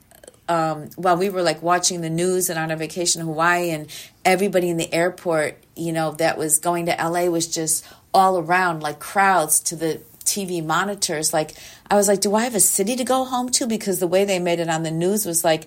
um, 0.53 0.89
while 0.97 1.17
we 1.17 1.29
were 1.29 1.41
like 1.41 1.63
watching 1.63 2.01
the 2.01 2.11
news 2.11 2.47
and 2.49 2.59
on 2.59 2.69
a 2.69 2.77
vacation 2.77 3.21
in 3.21 3.27
Hawaii, 3.27 3.71
and 3.71 3.87
everybody 4.23 4.69
in 4.69 4.77
the 4.77 4.93
airport, 4.93 5.57
you 5.75 5.91
know, 5.91 6.11
that 6.11 6.37
was 6.37 6.59
going 6.59 6.85
to 6.85 6.91
LA 6.91 7.25
was 7.25 7.47
just 7.47 7.83
all 8.13 8.37
around 8.37 8.83
like 8.83 8.99
crowds 8.99 9.59
to 9.61 9.75
the 9.75 9.99
TV 10.25 10.63
monitors. 10.63 11.33
Like, 11.33 11.53
I 11.89 11.95
was 11.95 12.07
like, 12.07 12.21
do 12.21 12.35
I 12.35 12.43
have 12.43 12.53
a 12.53 12.59
city 12.59 12.95
to 12.95 13.03
go 13.03 13.25
home 13.25 13.49
to? 13.51 13.65
Because 13.65 13.99
the 13.99 14.07
way 14.07 14.25
they 14.25 14.37
made 14.37 14.59
it 14.59 14.69
on 14.69 14.83
the 14.83 14.91
news 14.91 15.25
was 15.25 15.43
like, 15.43 15.65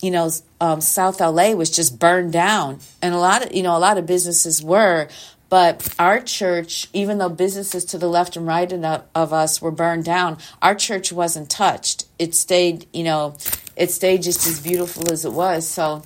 you 0.00 0.12
know, 0.12 0.30
um, 0.60 0.80
South 0.80 1.20
LA 1.20 1.50
was 1.50 1.70
just 1.70 1.98
burned 1.98 2.32
down, 2.32 2.78
and 3.02 3.12
a 3.12 3.18
lot 3.18 3.44
of 3.44 3.52
you 3.52 3.64
know 3.64 3.76
a 3.76 3.82
lot 3.82 3.98
of 3.98 4.06
businesses 4.06 4.62
were, 4.62 5.08
but 5.50 5.92
our 5.98 6.20
church, 6.20 6.88
even 6.92 7.18
though 7.18 7.28
businesses 7.28 7.84
to 7.86 7.98
the 7.98 8.08
left 8.08 8.36
and 8.36 8.46
right 8.46 8.72
of 8.72 9.32
us 9.32 9.60
were 9.60 9.72
burned 9.72 10.04
down, 10.04 10.38
our 10.62 10.76
church 10.76 11.12
wasn't 11.12 11.50
touched. 11.50 12.06
It 12.20 12.36
stayed, 12.36 12.86
you 12.92 13.02
know, 13.02 13.36
it 13.80 13.90
stayed 13.90 14.22
just 14.22 14.46
as 14.46 14.60
beautiful 14.60 15.10
as 15.10 15.24
it 15.24 15.32
was. 15.32 15.66
So, 15.66 16.02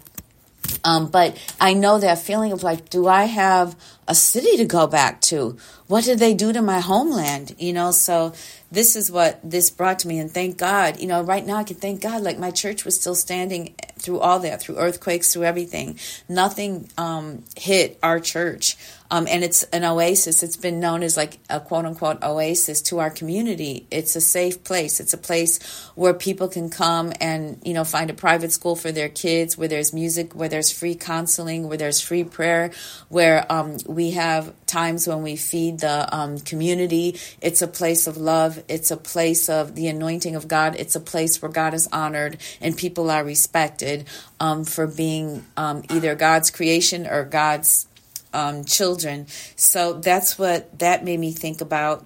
um, 0.84 1.08
but 1.08 1.36
I 1.60 1.74
know 1.74 1.98
that 1.98 2.20
feeling 2.20 2.52
of 2.52 2.62
like, 2.62 2.88
do 2.88 3.08
I 3.08 3.24
have 3.24 3.74
a 4.06 4.14
city 4.14 4.56
to 4.56 4.64
go 4.64 4.86
back 4.86 5.20
to? 5.22 5.56
What 5.86 6.04
did 6.04 6.18
they 6.18 6.34
do 6.34 6.52
to 6.52 6.62
my 6.62 6.80
homeland? 6.80 7.54
You 7.58 7.72
know, 7.72 7.90
so 7.90 8.32
this 8.70 8.96
is 8.96 9.10
what 9.10 9.38
this 9.48 9.70
brought 9.70 10.00
to 10.00 10.08
me. 10.08 10.18
And 10.18 10.30
thank 10.30 10.58
God, 10.58 10.98
you 10.98 11.06
know, 11.06 11.22
right 11.22 11.44
now 11.44 11.56
I 11.56 11.64
can 11.64 11.76
thank 11.76 12.00
God, 12.00 12.22
like 12.22 12.38
my 12.38 12.50
church 12.50 12.84
was 12.84 12.98
still 12.98 13.14
standing 13.14 13.74
through 13.98 14.20
all 14.20 14.40
that, 14.40 14.60
through 14.60 14.76
earthquakes, 14.76 15.32
through 15.32 15.44
everything. 15.44 15.98
Nothing 16.28 16.88
um, 16.98 17.44
hit 17.56 17.98
our 18.02 18.18
church. 18.18 18.76
Um, 19.10 19.28
and 19.30 19.44
it's 19.44 19.62
an 19.64 19.84
oasis. 19.84 20.42
It's 20.42 20.56
been 20.56 20.80
known 20.80 21.02
as 21.02 21.16
like 21.16 21.38
a 21.48 21.60
quote 21.60 21.84
unquote 21.84 22.22
oasis 22.22 22.80
to 22.82 22.98
our 22.98 23.10
community. 23.10 23.86
It's 23.90 24.16
a 24.16 24.20
safe 24.20 24.64
place. 24.64 24.98
It's 24.98 25.12
a 25.12 25.18
place 25.18 25.62
where 25.94 26.14
people 26.14 26.48
can 26.48 26.68
come 26.70 27.12
and, 27.20 27.60
you 27.64 27.74
know, 27.74 27.84
find 27.84 28.10
a 28.10 28.14
private 28.14 28.50
school 28.50 28.74
for 28.74 28.90
their 28.90 29.08
kids, 29.08 29.56
where 29.56 29.68
there's 29.68 29.92
music, 29.92 30.34
where 30.34 30.48
there's 30.48 30.72
free 30.72 30.94
counseling, 30.94 31.68
where 31.68 31.76
there's 31.76 32.00
free 32.00 32.24
prayer, 32.24 32.72
where 33.08 33.50
um, 33.52 33.76
we 33.94 34.12
have 34.12 34.52
times 34.66 35.06
when 35.06 35.22
we 35.22 35.36
feed 35.36 35.80
the 35.80 36.14
um, 36.14 36.38
community. 36.38 37.18
It's 37.40 37.62
a 37.62 37.68
place 37.68 38.06
of 38.06 38.16
love. 38.16 38.62
It's 38.68 38.90
a 38.90 38.96
place 38.96 39.48
of 39.48 39.74
the 39.74 39.88
anointing 39.88 40.36
of 40.36 40.48
God. 40.48 40.76
It's 40.78 40.96
a 40.96 41.00
place 41.00 41.40
where 41.40 41.50
God 41.50 41.74
is 41.74 41.88
honored 41.92 42.38
and 42.60 42.76
people 42.76 43.10
are 43.10 43.24
respected 43.24 44.06
um, 44.40 44.64
for 44.64 44.86
being 44.86 45.44
um, 45.56 45.82
either 45.90 46.14
God's 46.14 46.50
creation 46.50 47.06
or 47.06 47.24
God's 47.24 47.86
um, 48.32 48.64
children. 48.64 49.26
So 49.56 49.94
that's 49.94 50.38
what 50.38 50.78
that 50.80 51.04
made 51.04 51.20
me 51.20 51.32
think 51.32 51.60
about. 51.60 52.04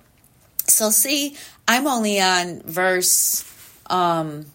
So, 0.66 0.90
see, 0.90 1.36
I'm 1.66 1.86
only 1.86 2.20
on 2.20 2.60
verse. 2.62 3.44
Um, 3.88 4.46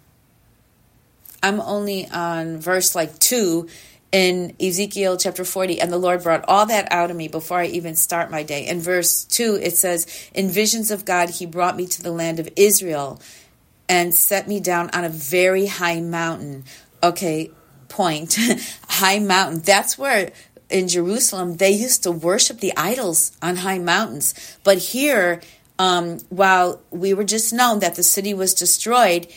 I'm 1.41 1.59
only 1.59 2.07
on 2.07 2.59
verse 2.59 2.95
like 2.95 3.19
two 3.19 3.67
in 4.13 4.55
Ezekiel 4.61 5.17
chapter 5.17 5.43
40, 5.43 5.81
and 5.81 5.91
the 5.91 5.97
Lord 5.97 6.21
brought 6.21 6.45
all 6.47 6.67
that 6.67 6.89
out 6.91 7.09
of 7.09 7.17
me 7.17 7.27
before 7.27 7.57
I 7.57 7.65
even 7.65 7.95
start 7.95 8.29
my 8.29 8.43
day. 8.43 8.67
In 8.67 8.79
verse 8.79 9.23
2, 9.25 9.59
it 9.61 9.75
says, 9.75 10.29
In 10.35 10.49
visions 10.49 10.91
of 10.91 11.03
God, 11.03 11.31
he 11.31 11.47
brought 11.47 11.75
me 11.75 11.87
to 11.87 12.01
the 12.01 12.11
land 12.11 12.39
of 12.39 12.47
Israel 12.55 13.19
and 13.89 14.13
set 14.13 14.47
me 14.47 14.59
down 14.59 14.91
on 14.91 15.03
a 15.03 15.09
very 15.09 15.65
high 15.65 15.99
mountain. 15.99 16.63
Okay, 17.01 17.49
point. 17.89 18.37
high 18.87 19.17
mountain. 19.17 19.61
That's 19.61 19.97
where 19.97 20.31
in 20.69 20.87
Jerusalem, 20.87 21.57
they 21.57 21.71
used 21.71 22.03
to 22.03 22.11
worship 22.11 22.59
the 22.59 22.73
idols 22.77 23.35
on 23.41 23.57
high 23.57 23.79
mountains. 23.79 24.57
But 24.63 24.77
here, 24.77 25.41
um, 25.79 26.19
while 26.29 26.81
we 26.91 27.15
were 27.15 27.23
just 27.23 27.51
known 27.51 27.79
that 27.79 27.95
the 27.95 28.03
city 28.03 28.35
was 28.35 28.53
destroyed, 28.53 29.27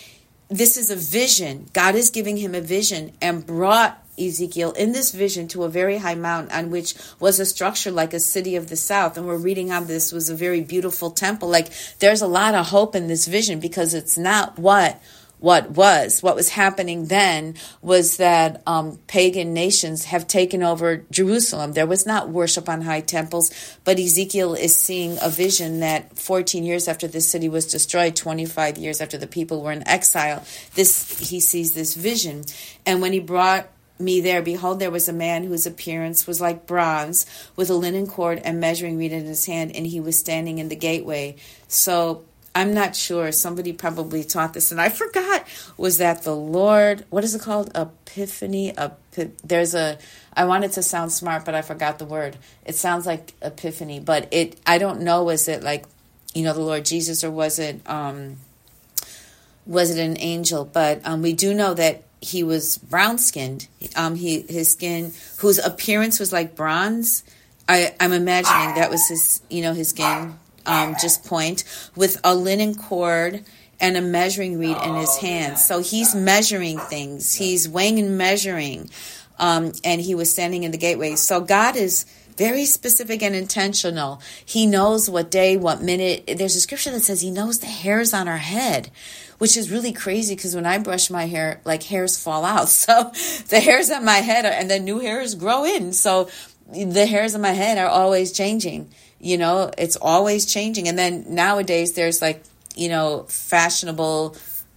this 0.49 0.77
is 0.77 0.91
a 0.91 0.97
vision. 0.97 1.69
God 1.73 1.95
is 1.95 2.11
giving 2.11 2.37
him 2.37 2.55
a 2.55 2.61
vision 2.61 3.13
and 3.23 3.45
brought 3.45 4.03
Ezekiel 4.19 4.73
in 4.73 4.93
this 4.93 5.13
vision 5.13 5.49
to 5.49 5.65
a 5.65 5.69
very 5.69 5.99
high 5.99 6.15
mountain 6.15 6.53
on 6.53 6.71
which 6.71 6.95
was 7.21 7.41
a 7.41 7.47
structure 7.47 7.91
like 7.91 8.15
a 8.15 8.21
city 8.21 8.57
of 8.57 8.69
the 8.69 8.77
south. 8.77 9.17
And 9.17 9.27
we're 9.27 9.37
reading 9.37 9.73
on 9.73 9.87
this 9.87 10.13
was 10.13 10.31
a 10.31 10.37
very 10.37 10.61
beautiful 10.61 11.11
temple. 11.11 11.49
Like 11.49 11.69
there's 11.99 12.23
a 12.23 12.27
lot 12.27 12.55
of 12.55 12.67
hope 12.67 12.95
in 12.95 13.09
this 13.09 13.27
vision 13.27 13.61
because 13.61 13.95
it's 13.95 14.19
not 14.19 14.59
what 14.59 15.01
what 15.39 15.71
was. 15.71 16.23
What 16.23 16.35
was 16.35 16.49
happening 16.49 17.07
then 17.07 17.55
was 17.83 18.17
that 18.17 18.63
um, 18.67 18.99
pagan 19.07 19.53
nations 19.53 20.07
have 20.07 20.27
taken 20.27 20.63
over 20.63 21.05
Jerusalem. 21.11 21.73
There 21.73 21.87
was 21.87 22.07
not 22.07 22.31
worship 22.31 22.69
on 22.69 22.83
high 22.83 23.03
temples, 23.03 23.51
but 23.85 23.99
Ezekiel 23.99 24.55
is 24.55 24.75
seeing 24.75 25.19
a 25.21 25.29
vision 25.29 25.81
that 25.81 26.19
14 26.19 26.65
years 26.65 26.89
after 26.89 27.07
the 27.07 27.21
city 27.21 27.49
was 27.49 27.67
destroyed, 27.67 28.17
25 28.17 28.79
years 28.79 29.01
after 29.01 29.19
the 29.19 29.27
people 29.27 29.63
were 29.63 29.73
in 29.73 29.87
exile, 29.87 30.45
this 30.75 31.19
he 31.19 31.41
sees 31.41 31.75
this 31.75 31.95
vision. 31.95 32.45
And 32.87 33.03
when 33.03 33.13
he 33.13 33.21
brought 33.21 33.69
me 33.99 34.21
there, 34.21 34.43
behold, 34.43 34.79
there 34.79 34.91
was 34.91 35.09
a 35.09 35.13
man 35.13 35.45
whose 35.45 35.67
appearance 35.67 36.27
was 36.27 36.41
like 36.41 36.67
bronze, 36.67 37.27
with 37.57 37.71
a 37.71 37.75
linen 37.75 38.07
cord 38.07 38.41
and 38.45 38.61
measuring 38.61 38.99
reed 38.99 39.13
in 39.13 39.25
his 39.25 39.47
hand, 39.47 39.75
and 39.75 39.87
he 39.87 40.01
was 40.01 40.19
standing 40.19 40.59
in 40.59 40.69
the 40.69 40.77
gateway. 40.77 41.37
So 41.69 42.25
I'm 42.57 42.73
not 42.73 42.97
sure. 42.97 43.33
Somebody 43.33 43.75
probably 43.75 44.25
taught 44.25 44.55
this, 44.55 44.73
and 44.73 44.81
I 44.81 44.89
forgot. 45.03 45.47
Was 45.77 45.99
that 45.99 46.23
the 46.23 46.35
Lord? 46.35 47.05
What 47.11 47.23
is 47.23 47.35
it 47.35 47.43
called? 47.43 47.71
Epiphany. 47.75 48.73
there's 49.45 49.75
a. 49.75 49.99
I 50.33 50.47
wanted 50.47 50.73
to 50.73 50.83
sound 50.83 51.13
smart, 51.13 51.45
but 51.45 51.55
I 51.55 51.61
forgot 51.61 51.99
the 51.99 52.07
word. 52.07 52.39
It 52.65 52.75
sounds 52.75 53.05
like 53.05 53.35
epiphany, 53.43 54.01
but 54.01 54.29
it. 54.31 54.59
I 54.67 54.79
don't 54.79 55.03
know. 55.03 55.25
Was 55.25 55.49
it 55.49 55.63
like, 55.63 55.85
you 56.35 56.45
know, 56.45 56.55
the 56.55 56.61
Lord 56.61 56.87
Jesus, 56.87 57.23
or 57.23 57.31
was 57.31 57.59
it? 57.59 57.81
um 57.87 58.39
Was 59.67 59.91
it 59.91 60.03
an 60.03 60.17
angel? 60.19 60.65
But 60.65 61.03
um, 61.05 61.21
we 61.21 61.35
do 61.35 61.53
know 61.53 61.75
that 61.75 62.05
he 62.27 62.43
was 62.43 62.79
brown 62.79 63.19
skinned. 63.19 63.69
Um, 63.95 64.15
he 64.15 64.43
his 64.43 64.71
skin, 64.71 65.13
whose 65.39 65.59
appearance 65.59 66.19
was 66.19 66.33
like 66.33 66.57
bronze. 66.57 67.23
I, 67.69 67.95
I'm 67.99 68.13
imagining 68.13 68.77
that 68.77 68.91
was 68.91 69.09
his, 69.09 69.43
you 69.51 69.63
know, 69.63 69.73
his 69.73 69.89
skin 69.89 70.39
um, 70.67 70.95
just 71.01 71.25
point, 71.25 71.65
with 71.97 72.21
a 72.23 72.35
linen 72.35 72.75
cord 72.75 73.45
and 73.81 73.97
a 73.97 74.01
measuring 74.01 74.59
reed 74.59 74.77
in 74.85 74.95
his 74.95 75.17
hand. 75.17 75.59
So 75.59 75.81
he's 75.81 76.15
measuring 76.15 76.79
things. 76.79 77.35
He's 77.35 77.69
weighing 77.69 77.99
and 77.99 78.17
measuring. 78.17 78.91
Um, 79.39 79.73
and 79.85 80.01
he 80.01 80.15
was 80.15 80.31
standing 80.31 80.63
in 80.63 80.71
the 80.71 80.79
gateway. 80.79 81.17
So 81.17 81.41
God 81.41 81.77
is 81.77 82.07
very 82.37 82.65
specific 82.65 83.23
and 83.23 83.35
intentional. 83.35 84.21
He 84.45 84.67
knows 84.67 85.09
what 85.09 85.31
day, 85.31 85.57
what 85.57 85.83
minute. 85.83 86.25
There's 86.37 86.57
a 86.57 86.61
scripture 86.61 86.91
that 86.91 87.03
says 87.03 87.21
he 87.21 87.31
knows 87.31 87.61
the 87.61 87.67
hairs 87.67 88.13
on 88.13 88.29
our 88.29 88.37
head, 88.37 88.91
which 89.39 89.57
is 89.57 89.71
really 89.71 89.93
crazy 89.93 90.35
because 90.35 90.55
when 90.55 90.67
I 90.67 90.79
brush 90.79 91.11
my 91.11 91.27
hair, 91.27 91.61
like 91.65 91.83
hairs 91.83 92.19
fall 92.19 92.45
out. 92.45 92.69
So 92.87 93.11
the 93.49 93.61
hairs 93.61 93.91
on 93.91 94.05
my 94.05 94.19
head 94.19 94.45
are, 94.45 94.53
and 94.53 94.71
then 94.71 94.85
new 94.85 95.01
hairs 95.01 95.35
grow 95.35 95.65
in. 95.65 95.93
So 95.93 96.29
the 96.69 97.07
hairs 97.07 97.35
on 97.35 97.41
my 97.41 97.53
head 97.53 97.79
are 97.79 97.89
always 97.89 98.33
changing 98.33 98.91
you 99.19 99.39
know 99.39 99.71
it's 99.79 99.97
always 99.97 100.45
changing 100.45 100.89
and 100.89 100.99
then 100.99 101.25
nowadays 101.29 101.95
there's 101.95 102.21
like 102.21 102.43
you 102.75 102.89
know 102.89 103.25
fashionable 103.29 104.37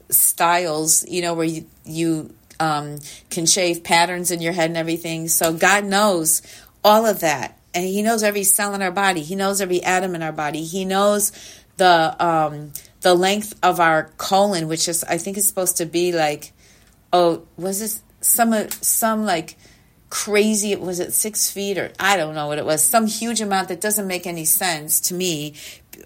styles 0.09 1.05
you 1.09 1.21
know 1.21 1.33
where 1.33 1.45
you, 1.45 1.65
you 1.83 2.33
um, 2.59 2.99
can 3.29 3.45
shave 3.45 3.83
patterns 3.83 4.31
in 4.31 4.41
your 4.41 4.53
head 4.53 4.69
and 4.69 4.77
everything. 4.77 5.27
So 5.27 5.53
God 5.53 5.85
knows 5.85 6.41
all 6.83 7.05
of 7.05 7.21
that. 7.21 7.59
And 7.74 7.86
He 7.86 8.01
knows 8.01 8.24
every 8.24 8.43
cell 8.43 8.74
in 8.74 8.81
our 8.81 8.91
body. 8.91 9.21
He 9.21 9.36
knows 9.36 9.62
every 9.62 9.83
atom 9.83 10.15
in 10.15 10.24
our 10.24 10.31
body. 10.31 10.63
He 10.63 10.86
knows 10.86 11.31
the 11.77 12.15
um, 12.24 12.74
the 13.01 13.13
length 13.15 13.57
of 13.63 13.79
our 13.79 14.12
colon, 14.17 14.67
which 14.67 14.88
is 14.88 15.03
I 15.03 15.17
think 15.17 15.38
is 15.38 15.48
supposed 15.48 15.77
to 15.77 15.86
be 15.86 16.12
like, 16.12 16.53
oh, 17.13 17.43
was 17.57 17.79
this 17.79 18.01
some 18.21 18.53
some 18.69 19.25
like 19.25 19.57
crazy? 20.09 20.75
Was 20.75 21.00
it 21.00 21.13
six 21.13 21.51
feet 21.51 21.77
or 21.77 21.91
I 22.00 22.17
don't 22.17 22.36
know 22.36 22.48
what 22.48 22.57
it 22.57 22.65
was? 22.65 22.83
Some 22.83 23.07
huge 23.07 23.41
amount 23.41 23.69
that 23.69 23.81
doesn't 23.81 24.07
make 24.07 24.27
any 24.27 24.45
sense 24.45 25.00
to 25.01 25.13
me, 25.13 25.55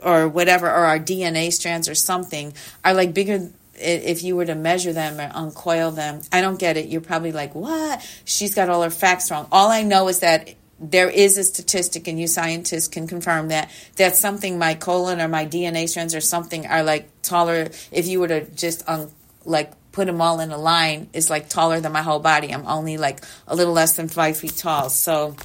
or 0.02 0.28
whatever, 0.28 0.68
or 0.68 0.86
our 0.86 1.00
DNA 1.00 1.52
strands 1.52 1.90
or 1.90 1.96
something 1.96 2.54
are 2.84 2.94
like 2.94 3.14
bigger 3.14 3.50
if 3.76 4.24
you 4.24 4.36
were 4.36 4.46
to 4.46 4.56
measure 4.56 4.94
them 4.94 5.20
or 5.20 5.32
uncoil 5.34 5.92
them. 5.92 6.22
I 6.32 6.42
don't 6.42 6.60
get 6.60 6.78
it. 6.78 6.90
You're 6.90 7.02
probably 7.02 7.32
like, 7.32 7.56
what? 7.56 8.08
She's 8.24 8.54
got 8.54 8.70
all 8.70 8.84
her 8.84 8.92
facts 8.92 9.32
wrong. 9.32 9.48
All 9.52 9.70
I 9.70 9.82
know 9.82 10.08
is 10.08 10.20
that 10.20 10.54
there 10.80 11.10
is 11.10 11.38
a 11.38 11.44
statistic, 11.44 12.08
and 12.08 12.20
you 12.20 12.28
scientists 12.28 12.88
can 12.88 13.08
confirm 13.08 13.50
that, 13.50 13.70
that 13.96 14.16
something, 14.16 14.58
my 14.58 14.74
colon 14.74 15.22
or 15.22 15.28
my 15.28 15.46
DNA 15.46 15.88
strands 15.88 16.16
or 16.16 16.22
something 16.22 16.66
are 16.68 16.84
like 16.84 17.10
taller. 17.22 17.70
If 17.92 18.08
you 18.08 18.20
were 18.20 18.28
to 18.28 18.50
just 18.52 18.88
un, 18.88 19.12
like 19.46 19.72
put 19.92 20.08
them 20.08 20.22
all 20.22 20.40
in 20.40 20.52
a 20.52 20.58
line, 20.58 21.10
is 21.14 21.30
like 21.30 21.50
taller 21.50 21.80
than 21.80 21.92
my 21.92 22.02
whole 22.02 22.20
body. 22.20 22.54
I'm 22.54 22.68
only 22.68 22.98
like 22.98 23.24
a 23.48 23.56
little 23.56 23.74
less 23.74 23.96
than 23.96 24.08
five 24.08 24.38
feet 24.38 24.58
tall. 24.58 24.90
So, 24.90 25.36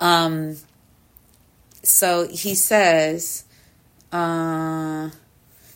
um, 0.00 0.56
so 1.82 2.26
he 2.26 2.54
says, 2.54 3.44
uh, 4.12 5.10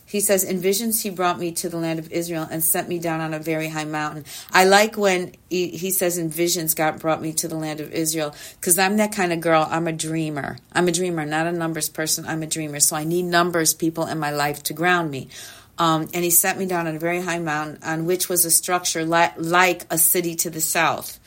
he 0.05 0.19
says, 0.19 0.43
In 0.43 0.59
visions, 0.59 1.01
he 1.01 1.09
brought 1.09 1.39
me 1.39 1.51
to 1.53 1.67
the 1.67 1.77
land 1.77 1.97
of 1.97 2.11
Israel 2.11 2.47
and 2.49 2.63
set 2.63 2.87
me 2.87 2.99
down 2.99 3.21
on 3.21 3.33
a 3.33 3.39
very 3.39 3.69
high 3.69 3.85
mountain. 3.85 4.25
I 4.51 4.65
like 4.65 4.97
when 4.97 5.33
he, 5.49 5.69
he 5.69 5.91
says, 5.91 6.17
In 6.17 6.29
visions, 6.29 6.75
God 6.75 6.99
brought 6.99 7.21
me 7.21 7.33
to 7.33 7.47
the 7.47 7.55
land 7.55 7.79
of 7.79 7.91
Israel 7.91 8.35
because 8.59 8.77
I'm 8.77 8.97
that 8.97 9.11
kind 9.11 9.33
of 9.33 9.41
girl. 9.41 9.67
I'm 9.69 9.87
a 9.87 9.91
dreamer. 9.91 10.57
I'm 10.73 10.87
a 10.87 10.91
dreamer, 10.91 11.25
not 11.25 11.47
a 11.47 11.51
numbers 11.51 11.89
person. 11.89 12.25
I'm 12.27 12.43
a 12.43 12.47
dreamer. 12.47 12.79
So 12.79 12.95
I 12.95 13.03
need 13.03 13.23
numbers 13.23 13.73
people 13.73 14.05
in 14.05 14.19
my 14.19 14.31
life 14.31 14.61
to 14.63 14.73
ground 14.73 15.09
me. 15.09 15.29
Um, 15.77 16.07
and 16.13 16.23
he 16.23 16.29
set 16.29 16.57
me 16.57 16.67
down 16.67 16.87
on 16.87 16.95
a 16.95 16.99
very 16.99 17.21
high 17.21 17.39
mountain 17.39 17.79
on 17.83 18.05
which 18.05 18.29
was 18.29 18.45
a 18.45 18.51
structure 18.51 19.03
li- 19.03 19.33
like 19.37 19.85
a 19.89 19.97
city 19.97 20.35
to 20.35 20.49
the 20.49 20.61
south. 20.61 21.19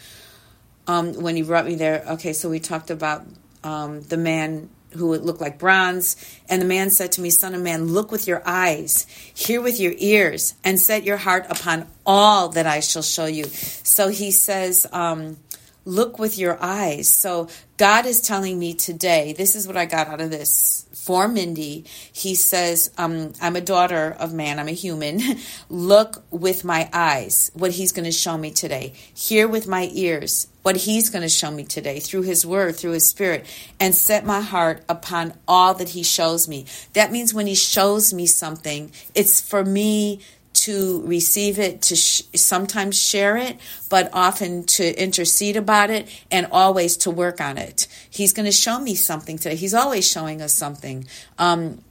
Um, 0.86 1.12
when 1.20 1.36
he 1.36 1.42
brought 1.42 1.66
me 1.66 1.74
there, 1.74 2.02
okay, 2.12 2.32
so 2.32 2.48
we 2.48 2.60
talked 2.60 2.90
about 2.90 3.26
um, 3.62 4.00
the 4.02 4.16
man 4.16 4.70
who 4.92 5.08
would 5.08 5.22
look 5.22 5.40
like 5.40 5.58
bronze. 5.58 6.16
And 6.48 6.62
the 6.62 6.66
man 6.66 6.90
said 6.90 7.12
to 7.12 7.20
me, 7.20 7.30
Son 7.30 7.54
of 7.54 7.62
man, 7.62 7.88
look 7.88 8.10
with 8.10 8.26
your 8.26 8.42
eyes, 8.44 9.06
hear 9.34 9.60
with 9.60 9.80
your 9.80 9.94
ears, 9.96 10.54
and 10.64 10.80
set 10.80 11.04
your 11.04 11.16
heart 11.16 11.46
upon 11.48 11.86
all 12.06 12.48
that 12.50 12.66
I 12.66 12.80
shall 12.80 13.02
show 13.02 13.26
you. 13.26 13.44
So 13.44 14.08
he 14.08 14.30
says, 14.30 14.86
um, 14.92 15.36
Look 15.84 16.18
with 16.18 16.38
your 16.38 16.62
eyes. 16.62 17.08
So 17.08 17.48
God 17.78 18.04
is 18.04 18.20
telling 18.20 18.58
me 18.58 18.74
today, 18.74 19.32
this 19.32 19.56
is 19.56 19.66
what 19.66 19.78
I 19.78 19.86
got 19.86 20.08
out 20.08 20.20
of 20.20 20.30
this 20.30 20.86
for 21.02 21.28
Mindy. 21.28 21.84
He 22.12 22.34
says, 22.34 22.90
um, 22.98 23.32
I'm 23.40 23.56
a 23.56 23.60
daughter 23.60 24.16
of 24.18 24.34
man, 24.34 24.58
I'm 24.58 24.68
a 24.68 24.72
human. 24.72 25.20
Look 25.68 26.22
with 26.30 26.64
my 26.64 26.88
eyes, 26.92 27.50
what 27.54 27.72
he's 27.72 27.92
going 27.92 28.04
to 28.04 28.12
show 28.12 28.36
me 28.36 28.50
today. 28.50 28.92
Hear 29.14 29.48
with 29.48 29.66
my 29.66 29.88
ears, 29.92 30.48
what 30.62 30.76
he's 30.76 31.08
going 31.08 31.22
to 31.22 31.28
show 31.28 31.50
me 31.50 31.64
today 31.64 32.00
through 32.00 32.22
his 32.22 32.44
word, 32.44 32.76
through 32.76 32.90
his 32.90 33.08
spirit, 33.08 33.46
and 33.80 33.94
set 33.94 34.26
my 34.26 34.40
heart 34.40 34.82
upon 34.88 35.32
all 35.46 35.72
that 35.74 35.90
he 35.90 36.02
shows 36.02 36.48
me. 36.48 36.66
That 36.92 37.12
means 37.12 37.32
when 37.32 37.46
he 37.46 37.54
shows 37.54 38.12
me 38.12 38.26
something, 38.26 38.92
it's 39.14 39.40
for 39.40 39.64
me 39.64 40.20
to 40.68 41.00
receive 41.06 41.58
it, 41.58 41.80
to 41.80 41.96
sh- 41.96 42.22
sometimes 42.34 43.00
share 43.00 43.38
it, 43.38 43.56
but 43.88 44.10
often 44.12 44.64
to 44.64 45.02
intercede 45.02 45.56
about 45.56 45.88
it 45.88 46.06
and 46.30 46.46
always 46.52 46.98
to 46.98 47.10
work 47.10 47.40
on 47.40 47.56
it. 47.56 47.86
He's 48.10 48.34
going 48.34 48.44
to 48.44 48.52
show 48.52 48.78
me 48.78 48.94
something 48.94 49.38
today. 49.38 49.56
He's 49.56 49.72
always 49.72 50.06
showing 50.06 50.42
us 50.42 50.52
something. 50.52 51.06
Um, 51.38 51.82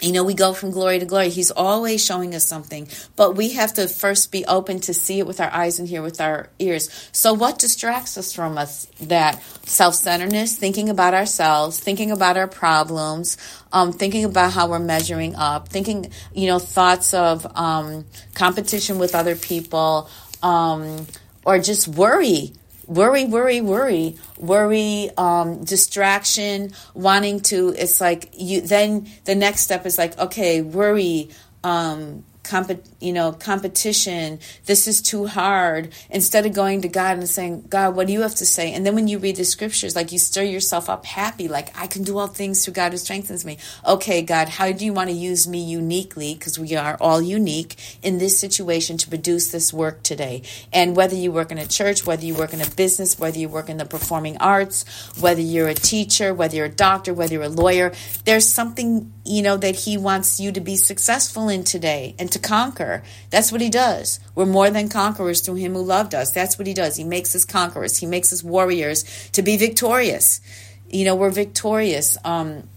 you 0.00 0.12
know, 0.12 0.24
we 0.24 0.34
go 0.34 0.52
from 0.52 0.70
glory 0.70 0.98
to 0.98 1.06
glory. 1.06 1.28
He's 1.28 1.50
always 1.50 2.04
showing 2.04 2.34
us 2.34 2.46
something, 2.46 2.88
but 3.16 3.36
we 3.36 3.52
have 3.52 3.74
to 3.74 3.86
first 3.86 4.32
be 4.32 4.44
open 4.46 4.80
to 4.80 4.94
see 4.94 5.18
it 5.18 5.26
with 5.26 5.40
our 5.40 5.52
eyes 5.52 5.78
and 5.78 5.88
hear 5.88 6.02
with 6.02 6.20
our 6.20 6.48
ears. 6.58 6.88
So, 7.12 7.34
what 7.34 7.58
distracts 7.58 8.16
us 8.16 8.32
from 8.32 8.56
us? 8.56 8.86
That 9.00 9.42
self 9.64 9.94
centeredness, 9.94 10.56
thinking 10.56 10.88
about 10.88 11.14
ourselves, 11.14 11.78
thinking 11.78 12.10
about 12.10 12.36
our 12.36 12.48
problems, 12.48 13.36
um, 13.72 13.92
thinking 13.92 14.24
about 14.24 14.52
how 14.52 14.68
we're 14.68 14.78
measuring 14.78 15.34
up, 15.34 15.68
thinking, 15.68 16.10
you 16.34 16.46
know, 16.46 16.58
thoughts 16.58 17.12
of 17.14 17.46
um, 17.56 18.06
competition 18.34 18.98
with 18.98 19.14
other 19.14 19.36
people, 19.36 20.08
um, 20.42 21.06
or 21.44 21.58
just 21.58 21.88
worry 21.88 22.52
worry, 22.90 23.24
worry, 23.24 23.60
worry, 23.60 24.16
worry, 24.36 25.10
um, 25.16 25.62
distraction, 25.64 26.72
wanting 26.92 27.40
to, 27.40 27.72
it's 27.78 28.00
like 28.00 28.30
you, 28.36 28.60
then 28.60 29.08
the 29.24 29.34
next 29.34 29.60
step 29.60 29.86
is 29.86 29.96
like, 29.96 30.18
okay, 30.18 30.60
worry, 30.60 31.30
um, 31.62 32.24
comp- 32.42 32.84
you 33.00 33.12
know, 33.12 33.32
competition. 33.32 34.38
This 34.66 34.86
is 34.86 35.00
too 35.02 35.26
hard. 35.26 35.92
Instead 36.10 36.46
of 36.46 36.52
going 36.52 36.82
to 36.82 36.88
God 36.88 37.18
and 37.18 37.28
saying, 37.28 37.66
God, 37.68 37.94
what 37.96 38.06
do 38.06 38.12
you 38.12 38.22
have 38.22 38.34
to 38.36 38.46
say? 38.46 38.72
And 38.72 38.84
then 38.84 38.94
when 38.94 39.08
you 39.08 39.18
read 39.18 39.36
the 39.36 39.44
scriptures, 39.44 39.94
like 39.96 40.12
you 40.12 40.18
stir 40.18 40.42
yourself 40.42 40.88
up 40.88 41.04
happy, 41.06 41.48
like 41.48 41.76
I 41.78 41.86
can 41.86 42.02
do 42.02 42.18
all 42.18 42.26
things 42.26 42.64
through 42.64 42.74
God 42.74 42.92
who 42.92 42.98
strengthens 42.98 43.44
me. 43.44 43.58
Okay, 43.86 44.22
God, 44.22 44.48
how 44.48 44.72
do 44.72 44.84
you 44.84 44.92
want 44.92 45.10
to 45.10 45.14
use 45.14 45.46
me 45.46 45.62
uniquely? 45.62 46.34
Because 46.34 46.58
we 46.58 46.74
are 46.76 46.96
all 47.00 47.22
unique 47.22 47.76
in 48.02 48.18
this 48.18 48.38
situation 48.38 48.98
to 48.98 49.08
produce 49.08 49.50
this 49.50 49.72
work 49.72 50.02
today. 50.02 50.42
And 50.72 50.96
whether 50.96 51.14
you 51.14 51.32
work 51.32 51.52
in 51.52 51.58
a 51.58 51.66
church, 51.66 52.06
whether 52.06 52.24
you 52.24 52.34
work 52.34 52.52
in 52.52 52.60
a 52.60 52.70
business, 52.70 53.18
whether 53.18 53.38
you 53.38 53.48
work 53.48 53.68
in 53.68 53.76
the 53.76 53.84
performing 53.84 54.36
arts, 54.38 54.84
whether 55.20 55.40
you're 55.40 55.68
a 55.68 55.74
teacher, 55.74 56.34
whether 56.34 56.56
you're 56.56 56.66
a 56.66 56.68
doctor, 56.68 57.14
whether 57.14 57.34
you're 57.34 57.42
a 57.44 57.48
lawyer, 57.48 57.92
there's 58.24 58.48
something, 58.48 59.12
you 59.24 59.42
know, 59.42 59.56
that 59.56 59.76
He 59.76 59.96
wants 59.96 60.40
you 60.40 60.52
to 60.52 60.60
be 60.60 60.76
successful 60.76 61.48
in 61.48 61.64
today 61.64 62.14
and 62.18 62.30
to 62.32 62.38
conquer. 62.42 63.02
That's 63.30 63.52
what 63.52 63.60
he 63.60 63.70
does. 63.70 64.20
We're 64.34 64.46
more 64.46 64.70
than 64.70 64.88
conquerors 64.88 65.40
through 65.40 65.56
him 65.56 65.74
who 65.74 65.82
loved 65.82 66.14
us. 66.14 66.32
That's 66.32 66.58
what 66.58 66.66
he 66.66 66.74
does. 66.74 66.96
He 66.96 67.04
makes 67.04 67.34
us 67.34 67.44
conquerors. 67.44 67.98
He 67.98 68.06
makes 68.06 68.32
us 68.32 68.42
warriors 68.42 69.04
to 69.32 69.42
be 69.42 69.56
victorious. 69.56 70.40
You 70.88 71.04
know, 71.04 71.14
we're 71.14 71.30
victorious. 71.30 72.18
Um, 72.24 72.68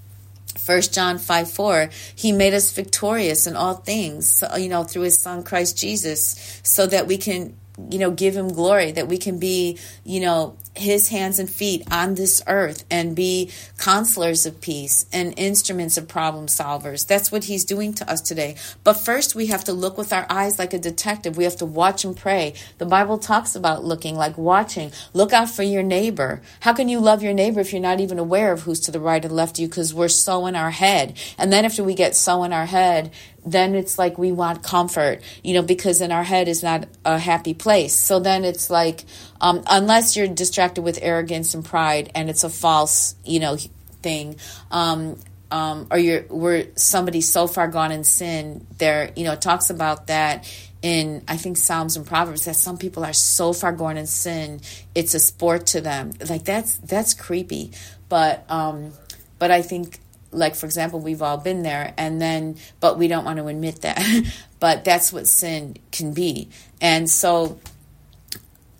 First 0.57 0.93
John 0.93 1.17
5 1.17 1.51
4, 1.51 1.89
he 2.15 2.31
made 2.31 2.53
us 2.53 2.71
victorious 2.71 3.47
in 3.47 3.55
all 3.55 3.73
things, 3.73 4.43
you 4.57 4.69
know, 4.69 4.83
through 4.83 5.01
his 5.01 5.19
son 5.19 5.43
Christ 5.43 5.77
Jesus, 5.77 6.61
so 6.63 6.85
that 6.87 7.07
we 7.07 7.17
can, 7.17 7.57
you 7.89 7.97
know, 7.97 8.11
give 8.11 8.35
him 8.35 8.49
glory, 8.49 8.91
that 8.91 9.07
we 9.07 9.17
can 9.17 9.39
be, 9.39 9.79
you 10.03 10.19
know, 10.19 10.55
his 10.75 11.09
hands 11.09 11.39
and 11.39 11.49
feet 11.49 11.83
on 11.91 12.15
this 12.15 12.41
earth 12.47 12.83
and 12.89 13.15
be 13.15 13.51
counselors 13.77 14.45
of 14.45 14.59
peace 14.59 15.05
and 15.13 15.33
instruments 15.37 15.97
of 15.97 16.07
problem 16.07 16.47
solvers. 16.47 17.05
That's 17.05 17.31
what 17.31 17.43
he's 17.43 17.65
doing 17.65 17.93
to 17.95 18.09
us 18.09 18.21
today. 18.21 18.55
But 18.83 18.93
first, 18.93 19.35
we 19.35 19.47
have 19.47 19.63
to 19.65 19.73
look 19.73 19.97
with 19.97 20.13
our 20.13 20.25
eyes 20.29 20.57
like 20.57 20.73
a 20.73 20.79
detective. 20.79 21.37
We 21.37 21.43
have 21.43 21.57
to 21.57 21.65
watch 21.65 22.05
and 22.05 22.17
pray. 22.17 22.53
The 22.77 22.85
Bible 22.85 23.17
talks 23.17 23.55
about 23.55 23.83
looking, 23.83 24.15
like 24.15 24.37
watching. 24.37 24.91
Look 25.13 25.33
out 25.33 25.49
for 25.49 25.63
your 25.63 25.83
neighbor. 25.83 26.41
How 26.61 26.73
can 26.73 26.89
you 26.89 26.99
love 26.99 27.21
your 27.21 27.33
neighbor 27.33 27.59
if 27.59 27.71
you're 27.71 27.81
not 27.81 27.99
even 27.99 28.19
aware 28.19 28.51
of 28.51 28.61
who's 28.61 28.79
to 28.81 28.91
the 28.91 28.99
right 28.99 29.23
and 29.23 29.35
left 29.35 29.57
of 29.57 29.61
you? 29.61 29.67
Because 29.67 29.93
we're 29.93 30.07
so 30.07 30.47
in 30.47 30.55
our 30.55 30.71
head. 30.71 31.17
And 31.37 31.51
then 31.53 31.65
after 31.65 31.83
we 31.83 31.93
get 31.93 32.15
so 32.15 32.43
in 32.43 32.53
our 32.53 32.65
head, 32.65 33.11
then 33.45 33.75
it's 33.75 33.97
like 33.97 34.17
we 34.17 34.31
want 34.31 34.63
comfort, 34.63 35.21
you 35.43 35.53
know, 35.53 35.61
because 35.61 36.01
in 36.01 36.11
our 36.11 36.23
head 36.23 36.47
is 36.47 36.63
not 36.63 36.87
a 37.05 37.17
happy 37.17 37.53
place. 37.53 37.93
So 37.93 38.19
then 38.19 38.43
it's 38.45 38.69
like, 38.69 39.05
um, 39.41 39.63
unless 39.67 40.15
you're 40.15 40.27
distracted 40.27 40.81
with 40.81 40.99
arrogance 41.01 41.53
and 41.53 41.63
pride 41.63 42.11
and 42.15 42.29
it's 42.29 42.43
a 42.43 42.49
false, 42.49 43.15
you 43.25 43.39
know, 43.39 43.57
thing, 44.01 44.37
um, 44.71 45.19
um, 45.51 45.87
or 45.91 45.97
you're, 45.97 46.25
we're 46.29 46.67
somebody 46.75 47.21
so 47.21 47.47
far 47.47 47.67
gone 47.67 47.91
in 47.91 48.03
sin, 48.03 48.65
there, 48.77 49.11
you 49.15 49.23
know, 49.23 49.35
talks 49.35 49.69
about 49.69 50.07
that 50.07 50.45
in 50.81 51.23
I 51.29 51.37
think 51.37 51.57
Psalms 51.57 51.95
and 51.95 52.05
Proverbs 52.05 52.45
that 52.45 52.57
some 52.57 52.77
people 52.77 53.05
are 53.05 53.13
so 53.13 53.53
far 53.53 53.71
gone 53.71 53.97
in 53.97 54.05
sin, 54.05 54.59
it's 54.93 55.13
a 55.13 55.19
sport 55.19 55.67
to 55.67 55.81
them. 55.81 56.11
Like 56.29 56.43
that's 56.43 56.75
that's 56.75 57.13
creepy. 57.13 57.71
But 58.09 58.43
um, 58.49 58.91
but 59.39 59.49
I 59.49 59.61
think 59.61 59.99
like 60.33 60.55
for 60.55 60.65
example 60.65 60.99
we've 60.99 61.21
all 61.21 61.37
been 61.37 61.63
there 61.63 61.93
and 61.97 62.21
then 62.21 62.57
but 62.79 62.97
we 62.97 63.07
don't 63.07 63.25
want 63.25 63.39
to 63.39 63.47
admit 63.47 63.81
that. 63.81 64.01
But 64.59 64.85
that's 64.85 65.11
what 65.11 65.27
sin 65.27 65.75
can 65.91 66.13
be. 66.13 66.47
And 66.79 67.09
so 67.09 67.59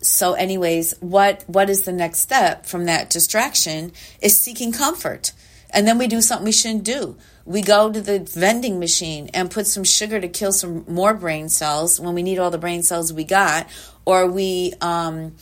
so 0.00 0.32
anyways 0.32 0.94
what 1.00 1.44
what 1.46 1.68
is 1.68 1.82
the 1.82 1.92
next 1.92 2.20
step 2.20 2.64
from 2.64 2.86
that 2.86 3.10
distraction 3.10 3.92
is 4.22 4.38
seeking 4.38 4.72
comfort. 4.72 5.32
And 5.70 5.86
then 5.86 5.98
we 5.98 6.06
do 6.06 6.22
something 6.22 6.44
we 6.44 6.52
shouldn't 6.52 6.84
do. 6.84 7.16
We 7.44 7.60
go 7.60 7.92
to 7.92 8.00
the 8.00 8.20
vending 8.20 8.78
machine 8.78 9.28
and 9.34 9.50
put 9.50 9.66
some 9.66 9.84
sugar 9.84 10.20
to 10.20 10.28
kill 10.28 10.52
some 10.52 10.84
more 10.88 11.12
brain 11.12 11.50
cells 11.50 12.00
when 12.00 12.14
we 12.14 12.22
need 12.22 12.38
all 12.38 12.50
the 12.50 12.58
brain 12.58 12.82
cells 12.82 13.12
we 13.12 13.24
got 13.24 13.68
or 14.06 14.26
we 14.26 14.72
um 14.80 15.34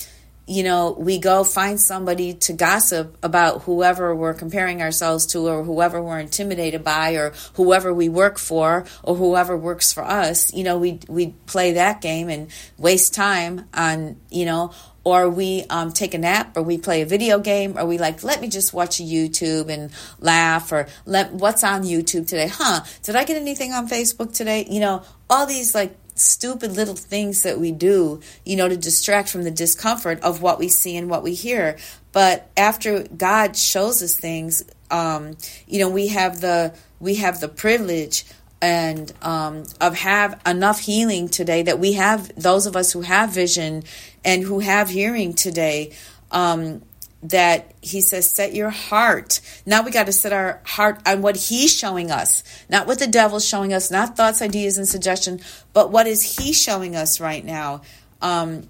you 0.46 0.64
know, 0.64 0.90
we 0.98 1.18
go 1.18 1.44
find 1.44 1.80
somebody 1.80 2.34
to 2.34 2.52
gossip 2.52 3.16
about 3.22 3.62
whoever 3.62 4.14
we're 4.14 4.34
comparing 4.34 4.82
ourselves 4.82 5.26
to 5.26 5.46
or 5.46 5.62
whoever 5.62 6.02
we're 6.02 6.18
intimidated 6.18 6.82
by 6.82 7.12
or 7.12 7.32
whoever 7.54 7.94
we 7.94 8.08
work 8.08 8.38
for 8.38 8.84
or 9.04 9.14
whoever 9.14 9.56
works 9.56 9.92
for 9.92 10.02
us. 10.02 10.52
You 10.52 10.64
know, 10.64 10.78
we 10.78 10.98
we 11.08 11.28
play 11.46 11.72
that 11.72 12.00
game 12.00 12.28
and 12.28 12.50
waste 12.76 13.14
time 13.14 13.66
on, 13.72 14.16
you 14.30 14.44
know, 14.44 14.72
or 15.04 15.28
we 15.28 15.64
um, 15.70 15.92
take 15.92 16.14
a 16.14 16.18
nap 16.18 16.56
or 16.56 16.62
we 16.62 16.78
play 16.78 17.02
a 17.02 17.06
video 17.06 17.38
game 17.38 17.78
or 17.78 17.86
we 17.86 17.98
like 17.98 18.22
let 18.22 18.40
me 18.40 18.48
just 18.48 18.72
watch 18.72 18.98
youtube 18.98 19.68
and 19.68 19.90
laugh 20.20 20.70
or 20.70 20.86
let 21.06 21.32
what's 21.32 21.64
on 21.64 21.82
youtube 21.82 22.26
today 22.26 22.48
huh 22.48 22.80
did 23.02 23.16
i 23.16 23.24
get 23.24 23.36
anything 23.36 23.72
on 23.72 23.88
facebook 23.88 24.32
today 24.32 24.64
you 24.70 24.78
know 24.78 25.02
all 25.28 25.46
these 25.46 25.74
like 25.74 25.96
stupid 26.22 26.72
little 26.72 26.96
things 26.96 27.42
that 27.42 27.58
we 27.58 27.72
do, 27.72 28.20
you 28.44 28.56
know, 28.56 28.68
to 28.68 28.76
distract 28.76 29.28
from 29.28 29.42
the 29.42 29.50
discomfort 29.50 30.20
of 30.20 30.42
what 30.42 30.58
we 30.58 30.68
see 30.68 30.96
and 30.96 31.10
what 31.10 31.22
we 31.22 31.34
hear. 31.34 31.76
But 32.12 32.50
after 32.56 33.04
God 33.04 33.56
shows 33.56 34.02
us 34.02 34.14
things, 34.14 34.64
um, 34.90 35.36
you 35.66 35.78
know, 35.78 35.88
we 35.88 36.08
have 36.08 36.40
the 36.40 36.74
we 37.00 37.16
have 37.16 37.40
the 37.40 37.48
privilege 37.48 38.24
and 38.60 39.12
um, 39.22 39.64
of 39.80 39.96
have 39.96 40.40
enough 40.46 40.80
healing 40.80 41.28
today 41.28 41.62
that 41.64 41.80
we 41.80 41.94
have 41.94 42.32
those 42.40 42.66
of 42.66 42.76
us 42.76 42.92
who 42.92 43.00
have 43.00 43.30
vision 43.30 43.82
and 44.24 44.44
who 44.44 44.60
have 44.60 44.88
hearing 44.88 45.34
today. 45.34 45.92
Um, 46.30 46.82
that 47.22 47.72
he 47.80 48.00
says, 48.00 48.28
set 48.28 48.54
your 48.54 48.70
heart. 48.70 49.40
Now 49.64 49.82
we 49.82 49.90
got 49.90 50.06
to 50.06 50.12
set 50.12 50.32
our 50.32 50.60
heart 50.64 51.00
on 51.06 51.22
what 51.22 51.36
he's 51.36 51.72
showing 51.72 52.10
us, 52.10 52.42
not 52.68 52.86
what 52.86 52.98
the 52.98 53.06
devil's 53.06 53.46
showing 53.46 53.72
us, 53.72 53.90
not 53.90 54.16
thoughts, 54.16 54.42
ideas, 54.42 54.76
and 54.76 54.88
suggestion, 54.88 55.40
but 55.72 55.92
what 55.92 56.06
is 56.06 56.36
he 56.36 56.52
showing 56.52 56.96
us 56.96 57.20
right 57.20 57.44
now? 57.44 57.82
Um, 58.20 58.68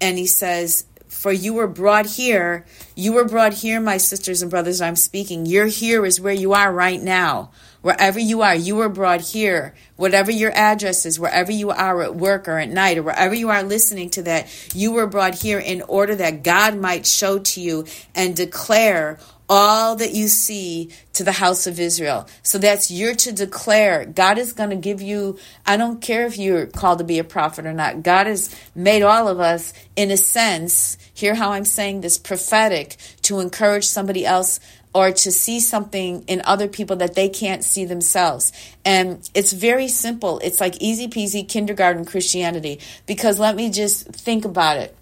and 0.00 0.18
he 0.18 0.26
says, 0.26 0.84
for 1.08 1.32
you 1.32 1.54
were 1.54 1.66
brought 1.66 2.06
here. 2.06 2.66
You 2.94 3.14
were 3.14 3.24
brought 3.24 3.54
here, 3.54 3.80
my 3.80 3.96
sisters 3.96 4.42
and 4.42 4.50
brothers. 4.50 4.80
I'm 4.82 4.96
speaking. 4.96 5.46
You're 5.46 5.66
here 5.66 6.04
is 6.04 6.20
where 6.20 6.34
you 6.34 6.52
are 6.52 6.70
right 6.70 7.00
now. 7.00 7.50
Wherever 7.86 8.18
you 8.18 8.42
are, 8.42 8.56
you 8.56 8.74
were 8.74 8.88
brought 8.88 9.20
here. 9.20 9.72
Whatever 9.94 10.32
your 10.32 10.50
address 10.50 11.06
is, 11.06 11.20
wherever 11.20 11.52
you 11.52 11.70
are 11.70 12.02
at 12.02 12.16
work 12.16 12.48
or 12.48 12.58
at 12.58 12.68
night, 12.68 12.98
or 12.98 13.04
wherever 13.04 13.32
you 13.32 13.48
are 13.50 13.62
listening 13.62 14.10
to 14.10 14.24
that, 14.24 14.48
you 14.74 14.90
were 14.90 15.06
brought 15.06 15.36
here 15.36 15.60
in 15.60 15.82
order 15.82 16.16
that 16.16 16.42
God 16.42 16.76
might 16.76 17.06
show 17.06 17.38
to 17.38 17.60
you 17.60 17.84
and 18.12 18.34
declare 18.34 19.20
all 19.48 19.94
that 19.94 20.12
you 20.12 20.26
see 20.26 20.90
to 21.12 21.22
the 21.22 21.30
house 21.30 21.68
of 21.68 21.78
Israel. 21.78 22.26
So 22.42 22.58
that's 22.58 22.90
you're 22.90 23.14
to 23.14 23.30
declare. 23.30 24.04
God 24.04 24.38
is 24.38 24.52
going 24.52 24.70
to 24.70 24.76
give 24.76 25.00
you, 25.00 25.38
I 25.64 25.76
don't 25.76 26.00
care 26.00 26.26
if 26.26 26.36
you're 26.38 26.66
called 26.66 26.98
to 26.98 27.04
be 27.04 27.20
a 27.20 27.24
prophet 27.24 27.66
or 27.66 27.72
not. 27.72 28.02
God 28.02 28.26
has 28.26 28.52
made 28.74 29.02
all 29.02 29.28
of 29.28 29.38
us, 29.38 29.72
in 29.94 30.10
a 30.10 30.16
sense, 30.16 30.98
hear 31.14 31.36
how 31.36 31.52
I'm 31.52 31.64
saying 31.64 32.00
this, 32.00 32.18
prophetic, 32.18 32.96
to 33.22 33.38
encourage 33.38 33.86
somebody 33.86 34.26
else 34.26 34.58
or 34.96 35.12
to 35.12 35.30
see 35.30 35.60
something 35.60 36.22
in 36.22 36.40
other 36.46 36.66
people 36.66 36.96
that 36.96 37.14
they 37.14 37.28
can't 37.28 37.62
see 37.62 37.84
themselves. 37.84 38.50
And 38.82 39.28
it's 39.34 39.52
very 39.52 39.88
simple. 39.88 40.38
It's 40.38 40.58
like 40.58 40.80
easy 40.80 41.06
peasy 41.06 41.46
kindergarten 41.46 42.06
Christianity. 42.06 42.80
Because 43.04 43.38
let 43.38 43.56
me 43.56 43.68
just 43.68 44.06
think 44.06 44.46
about 44.46 44.78
it. 44.78 44.96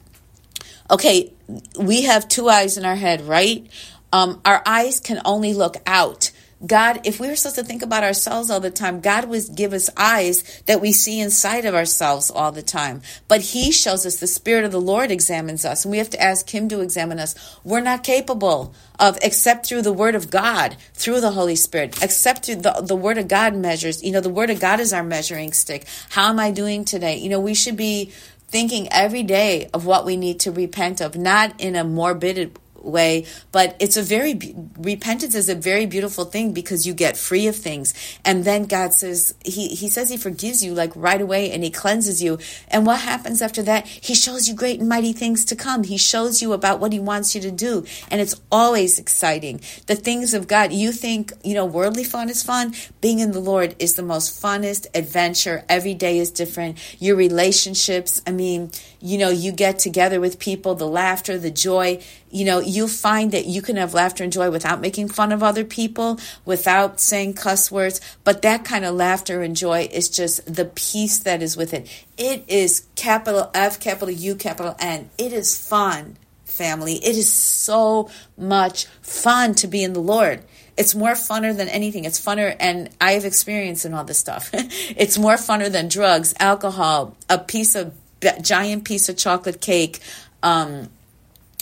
Okay, 0.91 1.33
we 1.79 2.03
have 2.03 2.27
two 2.27 2.49
eyes 2.49 2.77
in 2.77 2.85
our 2.85 2.97
head, 2.97 3.21
right? 3.21 3.69
Um, 4.13 4.41
our 4.45 4.65
eyes 4.67 4.99
can 4.99 5.23
only 5.25 5.55
look 5.55 5.77
out. 5.87 6.33
God, 6.65 7.01
if 7.05 7.21
we 7.21 7.29
were 7.29 7.37
supposed 7.37 7.57
to 7.57 7.65
think 7.65 7.83
about 7.83 8.05
ourselves 8.05 8.51
all 8.51 8.61
the 8.61 8.71
time, 8.71 9.01
God 9.01 9.27
would 9.27 9.55
give 9.55 9.73
us 9.73 9.91
eyes 9.97 10.63
that 10.67 10.81
we 10.81 10.93
see 10.93 11.21
inside 11.21 11.65
of 11.65 11.75
ourselves 11.75 12.31
all 12.31 12.53
the 12.53 12.63
time. 12.63 13.03
But 13.29 13.41
He 13.41 13.73
shows 13.73 14.07
us 14.07 14.17
the 14.17 14.27
Spirit 14.27 14.65
of 14.65 14.73
the 14.73 14.81
Lord 14.81 15.11
examines 15.11 15.65
us, 15.65 15.85
and 15.85 15.93
we 15.93 15.99
have 15.99 16.11
to 16.11 16.23
ask 16.23 16.49
Him 16.55 16.69
to 16.69 16.81
examine 16.81 17.19
us. 17.19 17.35
We're 17.65 17.81
not 17.81 18.05
capable 18.05 18.75
of, 18.99 19.19
except 19.23 19.67
through 19.67 19.83
the 19.83 19.93
Word 19.93 20.15
of 20.15 20.31
God, 20.31 20.77
through 20.95 21.21
the 21.21 21.33
Holy 21.33 21.57
Spirit, 21.57 22.03
except 22.03 22.47
through 22.47 22.57
the, 22.57 22.73
the 22.87 22.97
Word 22.97 23.19
of 23.19 23.29
God 23.29 23.55
measures. 23.55 24.03
You 24.03 24.13
know, 24.13 24.21
the 24.21 24.31
Word 24.31 24.51
of 24.51 24.61
God 24.61 24.81
is 24.81 24.93
our 24.93 25.05
measuring 25.05 25.53
stick. 25.53 25.87
How 26.11 26.31
am 26.31 26.39
I 26.39 26.51
doing 26.51 26.85
today? 26.85 27.17
You 27.17 27.31
know, 27.31 27.41
we 27.41 27.55
should 27.55 27.77
be 27.77 28.13
thinking 28.49 28.89
every 28.93 29.25
day 29.25 29.69
of 29.75 29.85
what 29.85 30.05
we 30.07 30.17
need 30.17 30.41
to 30.41 30.53
repent 30.53 31.01
of, 31.01 31.17
not 31.17 31.61
in 31.61 31.75
a 31.75 31.83
morbid 31.83 32.57
way 32.85 33.27
but 33.53 33.77
it's 33.79 33.97
a 33.97 34.03
very 34.03 34.39
repentance 34.79 35.35
is 35.35 35.49
a 35.49 35.55
very 35.55 35.87
beautiful 35.87 36.25
thing 36.25 36.53
because 36.53 36.87
you 36.87 36.95
get 36.95 37.17
free 37.17 37.47
of 37.47 37.57
things. 37.57 37.95
And 38.25 38.45
then 38.45 38.65
god 38.65 38.93
says 38.93 39.35
he 39.45 39.69
he 39.69 39.89
says 39.89 40.11
he 40.11 40.17
forgives 40.17 40.65
you 40.65 40.75
like 40.75 40.93
right 40.95 41.21
away 41.21 41.51
and 41.51 41.63
he 41.63 41.71
cleanses 41.71 42.23
you. 42.23 42.39
And 42.69 42.87
what 42.87 43.01
happens 43.01 43.43
after 43.43 43.63
that? 43.63 43.87
He 43.87 44.15
shows 44.15 44.49
you 44.49 44.55
great 44.55 44.81
and 44.81 44.89
mighty 44.89 45.13
things 45.13 45.45
to 45.47 45.57
come. 45.57 45.85
He 45.85 45.99
shows 45.99 46.43
you 46.43 46.53
about 46.53 46.81
what 46.81 46.93
he 46.93 47.01
wants 47.01 47.35
you 47.35 47.41
to 47.43 47.51
do. 47.51 47.85
And 48.11 48.21
it's 48.21 48.41
always 48.51 48.99
exciting. 48.99 49.61
The 49.87 49.95
things 49.95 50.35
of 50.35 50.49
god 50.49 50.73
you 50.73 50.93
think 50.93 51.33
you 51.43 51.55
know 51.55 51.65
worldly 51.65 52.05
fun 52.05 52.29
is 52.29 52.43
fun. 52.43 52.75
Being 53.01 53.21
in 53.21 53.33
the 53.33 53.41
lord 53.41 53.77
is 53.79 53.95
the 53.95 54.03
most 54.03 54.41
funnest 54.43 54.87
adventure. 54.95 55.65
Every 55.69 55.95
day 55.95 56.19
is 56.19 56.31
different. 56.31 56.79
Your 57.01 57.17
relationships 57.17 58.23
i 58.27 58.31
mean 58.31 58.71
you 59.05 59.19
know 59.19 59.29
you 59.29 59.53
get 59.53 59.79
together 59.79 60.19
with 60.19 60.39
people 60.39 60.75
the 60.75 60.89
laughter 60.89 61.39
the 61.39 61.51
joy 61.51 62.01
you 62.35 62.45
know, 62.45 62.59
you 62.59 62.89
find 62.89 63.31
that 63.31 63.47
you 63.47 63.63
can 63.63 63.77
have 63.77 63.95
laughter 63.95 64.25
and 64.25 64.33
joy 64.33 64.51
without 64.51 64.81
making 64.81 65.07
fun 65.07 65.31
of 65.31 65.45
other 65.45 65.65
people, 65.65 66.19
without 66.45 66.99
saying 66.99 67.35
cuss 67.35 67.71
words. 67.71 68.01
But 68.25 68.43
that 68.43 68.65
kind 68.65 68.85
of 68.85 68.97
laughter 68.97 69.41
and 69.43 69.55
joy 69.55 69.89
is 69.93 70.09
just 70.09 70.53
the 70.53 70.65
peace 70.65 71.21
that 71.21 71.43
is 71.43 71.57
with 71.57 71.73
it. 71.73 71.89
It 72.19 72.45
is 72.49 72.89
capital 72.97 73.53
F, 73.55 73.79
capital 73.79 74.11
U, 74.11 74.35
capital 74.35 74.75
N. 74.81 75.11
It 75.17 75.33
is 75.33 75.57
fun, 75.57 76.17
family. 76.45 76.95
It 76.95 77.17
is 77.17 77.33
so 77.33 78.11
much 78.37 78.87
fun 79.01 79.55
to 79.55 79.69
be 79.69 79.85
in 79.85 79.93
the 79.93 80.01
Lord. 80.01 80.43
It's 80.77 80.97
more 80.97 81.13
funner 81.13 81.57
than 81.57 81.69
anything. 81.69 82.05
It's 82.05 82.21
funner, 82.21 82.57
and 82.59 82.91
I 83.01 83.13
have 83.13 83.25
experience 83.25 83.85
in 83.85 83.95
all 83.95 84.03
this 84.03 84.19
stuff. 84.19 84.51
it's 84.55 85.17
more 85.17 85.37
funner 85.37 85.71
than 85.71 85.87
drugs, 85.87 86.35
alcohol, 86.41 87.17
a 87.31 87.39
piece 87.39 87.77
of 87.77 87.95
giant 88.43 88.85
piece 88.85 89.09
of 89.09 89.17
chocolate 89.17 89.61
cake, 89.61 90.01
um, 90.43 90.89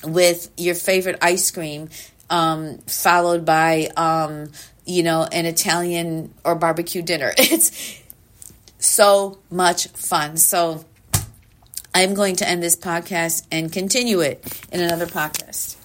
with 0.05 0.51
your 0.57 0.75
favorite 0.75 1.18
ice 1.22 1.51
cream, 1.51 1.88
um, 2.31 2.79
followed 2.87 3.44
by, 3.44 3.88
um, 3.96 4.51
you 4.85 5.03
know, 5.03 5.27
an 5.31 5.46
Italian 5.46 6.35
or 6.44 6.55
barbecue 6.55 7.03
dinner. 7.03 7.33
It's 7.38 8.01
so 8.79 9.38
much 9.51 9.88
fun. 9.88 10.37
So 10.37 10.85
I'm 11.94 12.14
going 12.14 12.37
to 12.37 12.48
end 12.48 12.62
this 12.62 12.75
podcast 12.75 13.46
and 13.53 13.70
continue 13.70 14.20
it 14.20 14.44
in 14.72 14.81
another 14.81 15.07
podcast. 15.07 15.82